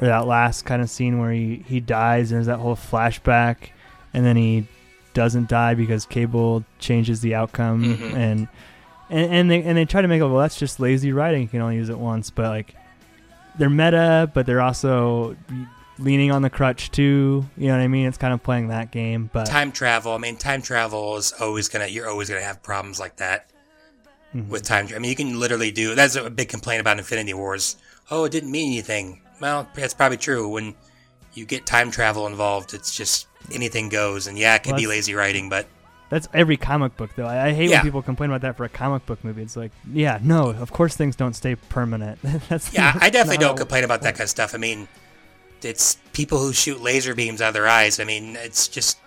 or 0.00 0.06
that 0.06 0.26
last 0.26 0.62
kind 0.64 0.80
of 0.82 0.88
scene 0.90 1.18
where 1.18 1.32
he 1.32 1.64
he 1.66 1.80
dies 1.80 2.30
and 2.30 2.36
there's 2.36 2.46
that 2.46 2.58
whole 2.58 2.76
flashback, 2.76 3.70
and 4.12 4.24
then 4.24 4.36
he 4.36 4.66
doesn't 5.12 5.48
die 5.48 5.74
because 5.74 6.06
Cable 6.06 6.64
changes 6.78 7.20
the 7.20 7.34
outcome, 7.34 7.96
Mhm. 7.98 8.14
and 8.14 8.48
and 9.10 9.32
and 9.32 9.50
they 9.50 9.62
and 9.62 9.76
they 9.76 9.84
try 9.84 10.02
to 10.02 10.08
make 10.08 10.20
it 10.20 10.26
well 10.26 10.38
that's 10.38 10.58
just 10.58 10.78
lazy 10.78 11.10
writing. 11.12 11.42
You 11.42 11.48
can 11.48 11.60
only 11.62 11.76
use 11.76 11.88
it 11.88 11.98
once, 11.98 12.30
but 12.30 12.46
like 12.48 12.74
they're 13.58 13.70
meta, 13.70 14.30
but 14.34 14.46
they're 14.46 14.60
also 14.60 15.36
leaning 15.98 16.30
on 16.32 16.42
the 16.42 16.50
crutch 16.50 16.90
too. 16.90 17.44
You 17.56 17.68
know 17.68 17.74
what 17.76 17.82
I 17.82 17.88
mean? 17.88 18.06
It's 18.06 18.18
kind 18.18 18.34
of 18.34 18.42
playing 18.42 18.68
that 18.68 18.90
game, 18.90 19.30
but 19.32 19.46
Time 19.46 19.70
travel. 19.72 20.12
I 20.12 20.18
mean, 20.18 20.36
time 20.36 20.62
travel 20.62 21.16
is 21.16 21.32
always 21.40 21.68
gonna. 21.68 21.86
You're 21.86 22.08
always 22.08 22.28
gonna 22.28 22.42
have 22.42 22.62
problems 22.62 22.98
like 22.98 23.16
that 23.16 23.50
Mhm. 24.34 24.48
with 24.48 24.62
time. 24.64 24.88
I 24.94 24.98
mean, 24.98 25.08
you 25.10 25.16
can 25.16 25.38
literally 25.38 25.70
do. 25.70 25.94
That's 25.94 26.16
a 26.16 26.28
big 26.30 26.48
complaint 26.48 26.80
about 26.80 26.98
Infinity 26.98 27.34
Wars. 27.34 27.76
Oh, 28.10 28.24
it 28.24 28.32
didn't 28.32 28.50
mean 28.50 28.72
anything. 28.72 29.20
Well, 29.40 29.68
that's 29.74 29.94
probably 29.94 30.18
true. 30.18 30.48
When 30.48 30.74
you 31.34 31.44
get 31.46 31.66
time 31.66 31.90
travel 31.90 32.26
involved, 32.26 32.74
it's 32.74 32.94
just 32.94 33.26
anything 33.52 33.88
goes. 33.88 34.26
And 34.26 34.38
yeah, 34.38 34.54
it 34.56 34.62
can 34.64 34.72
Well, 34.72 34.80
be 34.80 34.86
lazy 34.86 35.14
writing, 35.14 35.48
but 35.48 35.66
That's 36.14 36.28
every 36.32 36.56
comic 36.56 36.96
book, 36.96 37.10
though. 37.16 37.26
I, 37.26 37.46
I 37.48 37.52
hate 37.52 37.70
Yeah. 37.70 37.78
when 37.78 37.86
people 37.86 38.02
complain 38.02 38.30
about 38.30 38.42
that 38.42 38.56
for 38.56 38.62
a 38.64 38.68
comic 38.68 39.04
book 39.04 39.24
movie. 39.24 39.42
It's 39.42 39.56
like, 39.56 39.72
yeah, 39.92 40.20
no, 40.22 40.50
of 40.50 40.70
course 40.70 40.94
things 40.94 41.16
don't 41.16 41.34
stay 41.34 41.56
permanent. 41.56 42.20
that's 42.48 42.72
yeah, 42.72 42.96
I 43.00 43.10
definitely 43.10 43.38
don't 43.38 43.56
complain 43.56 43.82
about 43.82 44.02
that 44.02 44.14
kind 44.14 44.22
of 44.22 44.28
stuff. 44.30 44.54
I 44.54 44.58
mean, 44.58 44.86
it's 45.62 45.96
people 46.12 46.38
who 46.38 46.52
shoot 46.52 46.80
laser 46.80 47.16
beams 47.16 47.40
out 47.42 47.48
of 47.48 47.54
their 47.54 47.66
eyes. 47.66 47.98
I 47.98 48.04
mean, 48.04 48.36
it's 48.36 48.68
just 48.68 48.98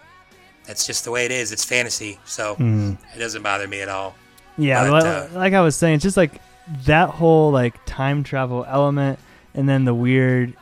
that's 0.65 0.85
just 0.85 1.05
the 1.05 1.11
way 1.11 1.23
it 1.23 1.31
is. 1.31 1.53
It's 1.53 1.63
fantasy, 1.63 2.19
so 2.25 2.55
Mhm. 2.57 2.97
it 3.15 3.19
doesn't 3.19 3.41
bother 3.41 3.69
me 3.69 3.79
at 3.79 3.87
all. 3.87 4.15
Yeah, 4.57 4.89
But, 4.89 5.03
li- 5.03 5.09
uh, 5.09 5.27
like 5.39 5.53
I 5.53 5.61
was 5.61 5.77
saying, 5.77 5.95
it's 5.95 6.03
just 6.03 6.17
like 6.17 6.41
that 6.87 7.07
whole 7.09 7.51
like 7.51 7.75
time 7.85 8.23
travel 8.25 8.65
element, 8.67 9.17
and 9.53 9.69
then 9.69 9.85
the 9.85 9.93
weird 9.93 10.53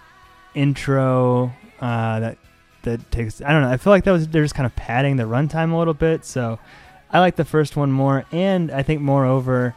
intro 0.54 1.52
uh, 1.82 2.20
that 2.20 2.38
that 2.86 3.12
takes. 3.12 3.42
I 3.42 3.52
don't 3.52 3.62
know. 3.62 3.70
I 3.70 3.78
feel 3.78 3.92
like 3.92 4.06
that 4.06 4.12
was 4.12 4.28
they're 4.28 4.42
just 4.44 4.56
kind 4.56 4.66
of 4.66 4.76
padding 4.76 5.18
the 5.18 5.24
runtime 5.26 5.72
a 5.74 5.78
little 5.78 5.94
bit. 5.94 6.26
So 6.26 6.58
I 7.12 7.20
like 7.20 7.36
the 7.36 7.46
first 7.46 7.76
one 7.76 7.92
more, 7.92 8.26
and 8.32 8.72
I 8.72 8.82
think 8.82 9.02
moreover, 9.02 9.76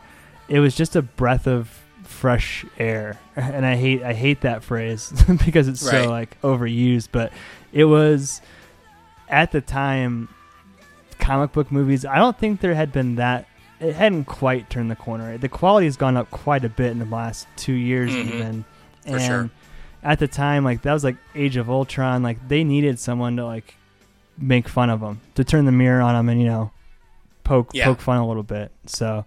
it 0.48 0.60
was 0.60 0.74
just 0.74 0.96
a 0.96 1.02
breath 1.02 1.46
of 1.46 1.68
fresh 2.04 2.64
air, 2.78 3.18
and 3.36 3.66
I 3.66 3.76
hate 3.76 4.02
I 4.02 4.14
hate 4.14 4.40
that 4.42 4.62
phrase 4.62 5.12
because 5.44 5.68
it's 5.68 5.82
Right. 5.82 6.04
so 6.04 6.10
like 6.10 6.40
overused, 6.42 7.08
but 7.12 7.32
it 7.72 7.84
was 7.84 8.40
at 9.28 9.52
the 9.52 9.60
time 9.60 10.28
comic 11.18 11.52
book 11.52 11.70
movies. 11.70 12.04
I 12.06 12.16
don't 12.16 12.38
think 12.38 12.60
there 12.60 12.74
had 12.74 12.92
been 12.92 13.16
that 13.16 13.46
it 13.80 13.94
hadn't 13.94 14.24
quite 14.24 14.70
turned 14.70 14.90
the 14.90 14.96
corner. 14.96 15.36
The 15.38 15.48
quality 15.48 15.86
has 15.86 15.96
gone 15.96 16.16
up 16.16 16.30
quite 16.30 16.64
a 16.64 16.68
bit 16.68 16.90
in 16.92 16.98
the 16.98 17.04
last 17.04 17.46
two 17.56 17.74
years, 17.74 18.10
Mhm. 18.10 18.34
even. 18.34 18.64
For 19.06 19.10
and 19.16 19.20
sure. 19.22 19.50
At 20.02 20.18
the 20.18 20.28
time, 20.28 20.64
like 20.64 20.82
that 20.82 20.92
was 20.92 21.04
like 21.04 21.16
Age 21.34 21.56
of 21.56 21.68
Ultron. 21.70 22.22
Like 22.22 22.46
they 22.48 22.64
needed 22.64 22.98
someone 22.98 23.36
to 23.36 23.44
like 23.44 23.74
make 24.36 24.68
fun 24.68 24.90
of 24.90 25.00
them, 25.00 25.20
to 25.34 25.44
turn 25.44 25.64
the 25.64 25.72
mirror 25.72 26.00
on 26.00 26.14
them, 26.14 26.28
and 26.28 26.40
you 26.40 26.46
know, 26.46 26.70
poke 27.44 27.70
Yeah. 27.72 27.84
poke 27.86 28.00
fun 28.00 28.18
a 28.18 28.26
little 28.26 28.42
bit. 28.42 28.70
So, 28.86 29.24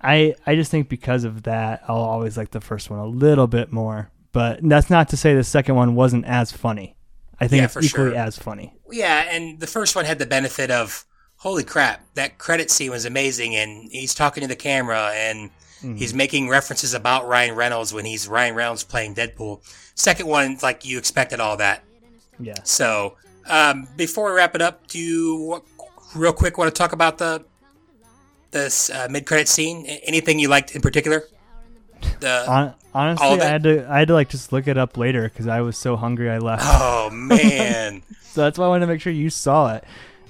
I 0.00 0.34
I 0.46 0.54
just 0.56 0.70
think 0.70 0.88
because 0.88 1.24
of 1.24 1.44
that, 1.44 1.82
I'll 1.88 1.96
always 1.96 2.36
like 2.36 2.50
the 2.50 2.60
first 2.60 2.90
one 2.90 2.98
a 2.98 3.06
little 3.06 3.46
bit 3.46 3.72
more. 3.72 4.10
But 4.32 4.60
that's 4.62 4.88
not 4.90 5.08
to 5.10 5.16
say 5.16 5.34
the 5.34 5.44
second 5.44 5.74
one 5.74 5.94
wasn't 5.94 6.24
as 6.24 6.50
funny. 6.52 6.96
I 7.38 7.48
think 7.48 7.60
Yeah, 7.60 7.64
it's 7.66 7.76
equally 7.86 8.10
sure. 8.12 8.14
as 8.14 8.38
funny. 8.38 8.74
Yeah, 8.90 9.24
and 9.30 9.60
the 9.60 9.66
first 9.66 9.94
one 9.94 10.04
had 10.06 10.18
the 10.18 10.26
benefit 10.26 10.70
of 10.70 11.04
holy 11.36 11.64
crap, 11.64 12.00
that 12.14 12.38
credit 12.38 12.70
scene 12.70 12.90
was 12.90 13.04
amazing, 13.04 13.54
and 13.56 13.90
he's 13.92 14.14
talking 14.14 14.40
to 14.42 14.46
the 14.48 14.56
camera 14.56 15.10
and 15.14 15.50
Mm-hmm. 15.82 15.96
he's 15.96 16.14
making 16.14 16.48
references 16.48 16.94
about 16.94 17.26
Ryan 17.26 17.56
Reynolds 17.56 17.92
when 17.92 18.04
he's 18.04 18.28
Ryan 18.28 18.54
Reynolds 18.54 18.84
playing 18.84 19.14
Deadpool. 19.16 19.60
Second 19.96 20.28
one, 20.28 20.56
like 20.62 20.84
you 20.84 20.96
expected 20.98 21.40
all 21.40 21.56
that. 21.56 21.82
Yeah. 22.38 22.54
So 22.62 23.16
um, 23.48 23.88
before 23.96 24.30
we 24.30 24.36
wrap 24.36 24.54
it 24.54 24.62
up, 24.62 24.86
do 24.86 24.98
you 24.98 25.62
real 26.14 26.32
quick 26.32 26.56
want 26.56 26.72
to 26.72 26.78
talk 26.78 26.92
about 26.92 27.18
the 27.18 27.44
this 28.52 28.90
uh, 28.90 29.08
mid 29.10 29.26
credit 29.26 29.48
scene? 29.48 29.84
Anything 30.04 30.38
you 30.38 30.48
liked 30.48 30.74
in 30.74 30.82
particular? 30.82 31.24
The 32.20 32.44
Hon- 32.46 32.74
honestly, 32.94 33.26
I 33.40 33.44
had 33.44 33.62
to 33.64 33.86
I 33.90 33.98
had 34.00 34.08
to 34.08 34.14
like 34.14 34.28
just 34.28 34.52
look 34.52 34.66
it 34.68 34.78
up 34.78 34.96
later 34.96 35.24
because 35.28 35.46
I 35.46 35.60
was 35.62 35.76
so 35.76 35.96
hungry 35.96 36.30
I 36.30 36.38
left. 36.38 36.62
oh 36.64 37.10
man. 37.10 38.02
So 38.32 38.40
that's 38.40 38.56
why 38.56 38.64
I 38.64 38.68
wanted 38.68 38.86
to 38.86 38.92
make 38.92 39.02
sure 39.02 39.12
you 39.12 39.28
saw 39.28 39.74
it. 39.74 39.84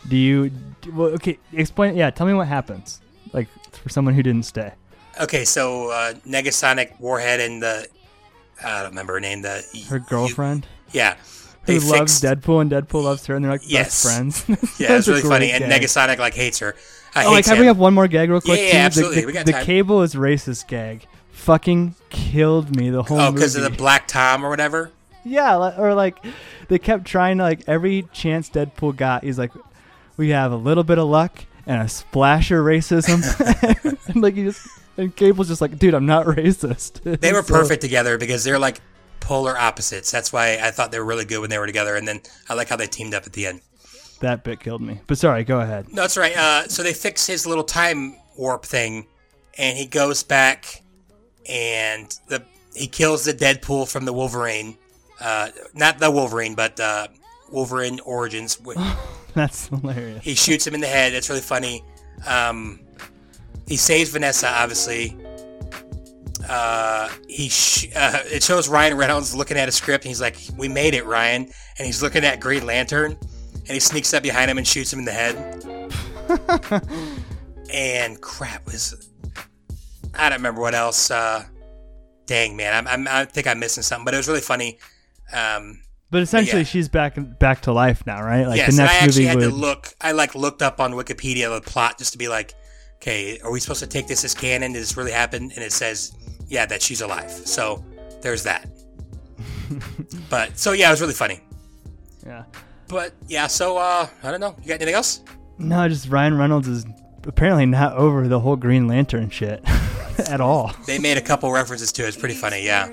Do 0.09 0.17
you? 0.17 0.51
do- 0.81 0.91
well, 0.93 1.09
okay, 1.11 1.39
explain. 1.53 1.95
Yeah, 1.95 2.11
tell 2.11 2.27
me 2.27 2.35
what 2.35 2.49
happens. 2.49 3.01
Like 3.33 3.47
for 3.71 3.89
someone 3.91 4.15
who 4.15 4.25
didn't 4.25 4.45
stay. 4.45 4.73
Okay, 5.21 5.45
so 5.45 5.91
uh, 5.91 6.15
Negasonic 6.27 6.99
Warhead 7.01 7.41
and 7.41 7.63
the 7.63 7.87
I 8.65 8.81
don't 8.83 8.91
remember 8.91 9.15
her 9.15 9.21
name. 9.21 9.43
The 9.43 9.65
Her 9.89 9.99
girlfriend 9.99 10.67
yeah, 10.93 11.17
who 11.67 11.79
they 11.79 11.79
loves. 11.79 12.21
Deadpool 12.21 12.61
and 12.63 12.71
Deadpool 12.71 13.05
loves 13.05 13.27
her, 13.27 13.35
and 13.35 13.45
they're 13.45 13.53
like 13.53 13.63
Yes. 13.65 14.03
best 14.05 14.05
friends. 14.05 14.45
Yeah, 14.81 14.97
it's 14.97 15.09
really 15.09 15.23
funny. 15.23 15.51
great 15.51 15.63
And. 15.63 15.73
Negasonic 15.73 16.19
like 16.19 16.35
hates 16.35 16.59
her. 16.61 16.75
I 17.15 17.25
Oh, 17.27 17.35
hate 17.35 17.45
can 17.45 17.57
bring 17.57 17.69
up 17.69 17.77
one 17.77 17.93
more 17.95 18.09
gag 18.09 18.31
real 18.31 18.41
quick? 18.41 18.59
Yeah, 18.59 18.65
yeah? 18.67 18.73
The- 18.73 18.79
absolutely. 18.79 19.21
The, 19.23 19.27
We 19.27 19.33
got 19.33 19.47
the 19.47 19.53
cable 19.53 20.03
is 20.03 20.15
racist 20.15 20.67
gag. 20.67 21.07
Fucking 21.33 21.95
killed 22.11 22.77
me 22.77 22.91
the 22.91 23.03
whole 23.03 23.21
Oh, 23.21 23.33
because 23.33 23.57
of 23.57 23.63
the 23.65 23.71
Black 23.71 24.07
Tom 24.07 24.45
or 24.47 24.49
whatever. 24.51 24.91
Yeah, 25.25 25.77
or 25.79 25.95
like 25.95 26.25
they 26.69 26.79
kept 26.79 27.05
trying 27.05 27.39
to 27.39 27.45
like 27.45 27.63
every 27.67 28.03
chance 28.13 28.49
Deadpool 28.49 28.97
got, 28.97 29.25
he's 29.25 29.39
like, 29.39 29.53
we 30.17 30.31
have 30.31 30.53
a 30.53 30.57
little 30.57 30.85
bit 30.85 30.99
of 30.99 31.09
luck 31.09 31.45
and 31.67 31.81
a 31.83 31.89
splash 31.89 32.51
of 32.51 32.59
racism, 32.59 33.23
and 34.09 34.23
like 34.23 34.35
he 34.35 34.45
just 34.45 34.67
and 34.97 35.15
Cable's 35.15 35.49
just 35.49 35.61
like, 35.61 35.79
dude, 35.79 35.95
I'm 35.95 36.07
not 36.07 36.27
racist. 36.27 37.21
They 37.21 37.33
were 37.33 37.43
So- 37.45 37.55
perfect 37.55 37.83
together 37.83 38.19
because 38.19 38.45
they're 38.45 38.59
like 38.59 38.81
polar 39.21 39.57
opposites. 39.57 40.11
That's 40.11 40.33
why 40.33 40.59
I 40.63 40.71
thought 40.71 40.91
they 40.93 40.99
were 40.99 41.05
really 41.05 41.25
good 41.25 41.41
when 41.41 41.51
they 41.51 41.59
were 41.59 41.67
together. 41.67 41.95
And 41.97 42.07
then 42.09 42.21
I 42.49 42.55
like 42.55 42.69
how 42.69 42.77
they 42.77 42.87
teamed 42.87 43.15
up 43.15 43.27
at 43.27 43.33
the 43.33 43.47
end. 43.47 43.61
That 44.21 44.45
bit 44.45 44.61
killed 44.61 44.83
me. 44.83 45.01
But 45.07 45.19
sorry, 45.19 45.43
go 45.45 45.61
ahead. 45.61 45.89
No, 45.93 46.03
that's 46.03 46.17
right. 46.17 46.37
Uh, 46.37 46.69
so 46.69 46.83
they 46.83 46.93
fix 46.93 47.27
his 47.27 47.45
little 47.47 47.65
time 47.65 48.15
warp 48.37 48.65
thing, 48.65 49.07
and 49.59 49.77
he 49.77 49.85
goes 49.87 50.23
back, 50.23 50.83
and 51.49 52.17
the 52.29 52.45
he 52.75 52.87
kills 52.87 53.25
the 53.25 53.35
Deadpool 53.35 53.91
from 53.91 54.05
the 54.05 54.13
Wolverine. 54.13 54.79
Uh, 55.21 55.49
not 55.75 55.99
the 55.99 56.11
Wolverine, 56.11 56.55
but 56.55 56.79
uh, 56.81 57.09
Wolverine 57.51 58.01
Origins. 58.01 58.61
That's 59.35 59.69
hilarious. 59.69 60.23
He 60.25 60.35
shoots 60.35 60.67
him 60.67 60.75
in 60.75 60.81
the 60.81 60.87
head. 60.87 61.13
That's 61.13 61.29
really 61.29 61.41
funny. 61.43 61.83
Um, 62.27 62.81
he 63.73 63.79
saves 63.79 64.11
Vanessa, 64.11 64.51
obviously. 64.51 65.17
Uh, 66.47 67.09
he 67.27 67.49
sh- 67.49 67.89
uh, 67.97 68.19
it 68.27 68.43
shows 68.43 68.69
Ryan 68.69 68.99
Reynolds 68.99 69.35
looking 69.35 69.57
at 69.57 69.67
a 69.67 69.73
script, 69.73 70.05
and 70.05 70.11
he's 70.11 70.21
like, 70.21 70.37
"We 70.59 70.69
made 70.69 70.93
it, 70.93 71.07
Ryan." 71.07 71.45
And 71.79 71.87
he's 71.87 72.03
looking 72.03 72.23
at 72.23 72.39
Green 72.39 72.67
Lantern, 72.67 73.13
and 73.13 73.69
he 73.71 73.81
sneaks 73.81 74.13
up 74.13 74.23
behind 74.23 74.51
him 74.51 74.59
and 74.59 74.69
shoots 74.69 74.93
him 74.93 74.99
in 74.99 75.07
the 75.07 75.13
head. 75.13 76.83
and 77.73 78.21
crap 78.21 78.67
was, 78.67 79.11
I 80.13 80.29
don't 80.29 80.41
remember 80.41 80.61
what 80.61 80.75
else. 80.75 81.11
Uh, 81.11 81.43
dang 82.27 82.55
man, 82.55 82.75
I'm, 82.75 82.87
I'm, 82.87 83.09
I 83.09 83.25
think 83.25 83.47
I'm 83.47 83.59
missing 83.59 83.83
something, 83.83 84.05
but 84.05 84.13
it 84.13 84.19
was 84.19 84.29
really 84.29 84.43
funny. 84.43 84.79
Um, 85.33 85.81
But 86.11 86.21
essentially, 86.21 86.61
yeah. 86.61 86.67
she's 86.67 86.91
back 86.91 87.17
back 87.39 87.63
to 87.63 87.73
life 87.73 88.05
now, 88.05 88.23
right? 88.23 88.47
Like 88.47 88.59
yes, 88.59 88.77
the 88.77 88.83
and 88.83 88.91
I 88.91 88.93
next 88.93 89.05
actually 89.05 89.23
movie 89.23 89.29
had 89.29 89.37
would. 89.39 89.49
to 89.49 89.55
look. 89.57 89.95
I 89.99 90.13
like 90.13 90.35
looked 90.35 90.61
up 90.61 90.79
on 90.79 90.93
Wikipedia 90.93 91.49
the 91.49 91.63
plot 91.63 91.97
just 91.97 92.13
to 92.13 92.19
be 92.19 92.29
like, 92.29 92.55
okay, 93.03 93.41
are 93.41 93.51
we 93.51 93.59
supposed 93.59 93.81
to 93.81 93.87
take 93.87 94.07
this 94.07 94.25
as 94.25 94.33
canon? 94.33 94.73
Did 94.73 94.81
this 94.81 94.97
really 94.97 95.11
happen? 95.11 95.43
And 95.43 95.59
it 95.59 95.73
says, 95.73 96.13
yeah, 96.47 96.67
that 96.67 96.81
she's 96.81 97.01
alive. 97.01 97.31
So 97.31 97.85
there's 98.21 98.45
that. 98.45 98.69
but 100.31 100.57
so 100.57 100.73
yeah, 100.73 100.89
it 100.89 100.93
was 100.93 101.01
really 101.01 101.13
funny. 101.13 101.41
yeah. 102.25 102.45
But 102.87 103.15
yeah, 103.27 103.49
so 103.49 103.77
uh, 103.77 104.07
I 104.23 104.31
don't 104.31 104.41
know. 104.41 104.55
You 104.63 104.69
got 104.69 104.75
anything 104.75 104.95
else? 104.95 105.23
No, 105.59 105.89
just 105.89 106.09
Ryan 106.09 106.39
Reynolds 106.39 106.69
is 106.69 106.87
apparently 107.25 107.67
not 107.67 107.97
over 107.97 108.29
the 108.29 108.39
whole 108.39 108.57
Green 108.57 108.87
Lantern 108.87 109.31
shit 109.31 109.63
at 110.29 110.41
all. 110.41 110.73
They 110.87 110.99
made 110.99 111.17
a 111.17 111.23
couple 111.23 111.51
references 111.51 111.91
to 111.93 112.05
it. 112.05 112.09
It's 112.09 112.17
pretty 112.17 112.35
funny. 112.35 112.65
Yeah. 112.65 112.93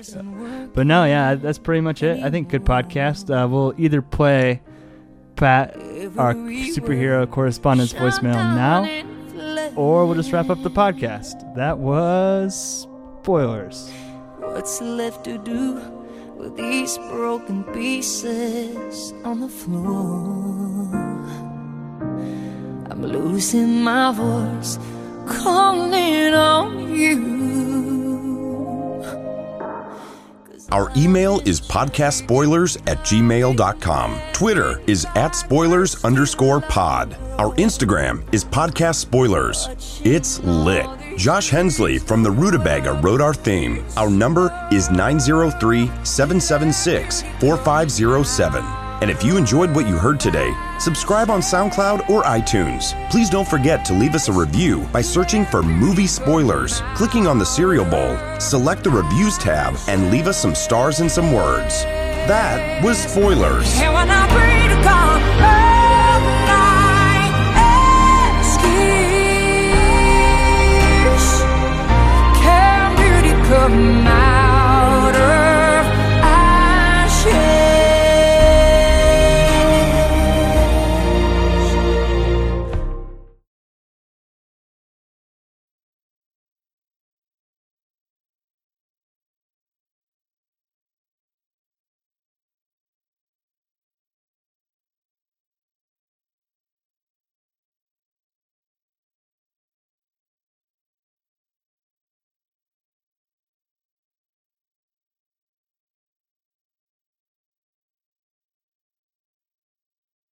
But 0.74 0.86
no, 0.86 1.04
yeah, 1.04 1.36
that's 1.36 1.58
pretty 1.58 1.82
much 1.82 2.02
it. 2.02 2.22
I 2.22 2.30
think 2.30 2.48
good 2.48 2.64
podcast. 2.64 3.30
Uh, 3.30 3.46
we'll 3.46 3.74
either 3.78 4.02
play 4.02 4.62
Pat, 5.36 5.76
our 6.16 6.34
superhero 6.34 7.30
correspondent's 7.30 7.92
voicemail 7.92 8.34
now, 8.34 8.84
or 9.76 10.06
we'll 10.06 10.14
just 10.14 10.32
wrap 10.32 10.50
up 10.50 10.62
the 10.62 10.70
podcast. 10.70 11.54
That 11.54 11.78
was 11.78 12.86
spoilers. 13.22 13.90
What's 14.38 14.80
left 14.80 15.24
to 15.24 15.38
do 15.38 15.74
with 16.36 16.56
these 16.56 16.96
broken 16.98 17.64
pieces 17.72 19.12
on 19.24 19.40
the 19.40 19.48
floor? 19.48 20.88
I'm 22.90 23.02
losing 23.02 23.82
my 23.82 24.12
voice, 24.12 24.78
calling 25.26 26.34
on 26.34 26.94
you. 26.94 27.59
Our 30.72 30.92
email 30.96 31.40
is 31.40 31.60
podcastspoilers 31.60 32.80
at 32.86 32.98
gmail.com. 32.98 34.20
Twitter 34.32 34.80
is 34.86 35.04
at 35.16 35.34
spoilers 35.34 36.04
underscore 36.04 36.60
pod. 36.60 37.14
Our 37.38 37.52
Instagram 37.56 38.22
is 38.32 38.44
podcast 38.44 38.96
spoilers. 38.96 39.68
It's 40.04 40.38
lit. 40.44 40.86
Josh 41.16 41.50
Hensley 41.50 41.98
from 41.98 42.22
the 42.22 42.30
Rutabaga 42.30 42.92
wrote 43.02 43.20
our 43.20 43.34
theme. 43.34 43.84
Our 43.96 44.10
number 44.10 44.68
is 44.70 44.90
903 44.90 45.86
776 46.04 47.22
4507. 47.40 48.79
And 49.00 49.10
if 49.10 49.24
you 49.24 49.36
enjoyed 49.36 49.74
what 49.74 49.88
you 49.88 49.96
heard 49.96 50.20
today, 50.20 50.52
subscribe 50.78 51.30
on 51.30 51.40
SoundCloud 51.40 52.10
or 52.10 52.22
iTunes. 52.24 52.94
Please 53.10 53.30
don't 53.30 53.48
forget 53.48 53.84
to 53.86 53.94
leave 53.94 54.14
us 54.14 54.28
a 54.28 54.32
review 54.32 54.80
by 54.92 55.00
searching 55.00 55.46
for 55.46 55.62
movie 55.62 56.06
spoilers, 56.06 56.82
clicking 56.94 57.26
on 57.26 57.38
the 57.38 57.46
cereal 57.46 57.84
bowl, 57.84 58.18
select 58.38 58.84
the 58.84 58.90
reviews 58.90 59.38
tab, 59.38 59.74
and 59.88 60.10
leave 60.10 60.26
us 60.26 60.40
some 60.40 60.54
stars 60.54 61.00
and 61.00 61.10
some 61.10 61.32
words. 61.32 61.82
That 62.28 62.84
was 62.84 62.98
spoilers. 62.98 63.74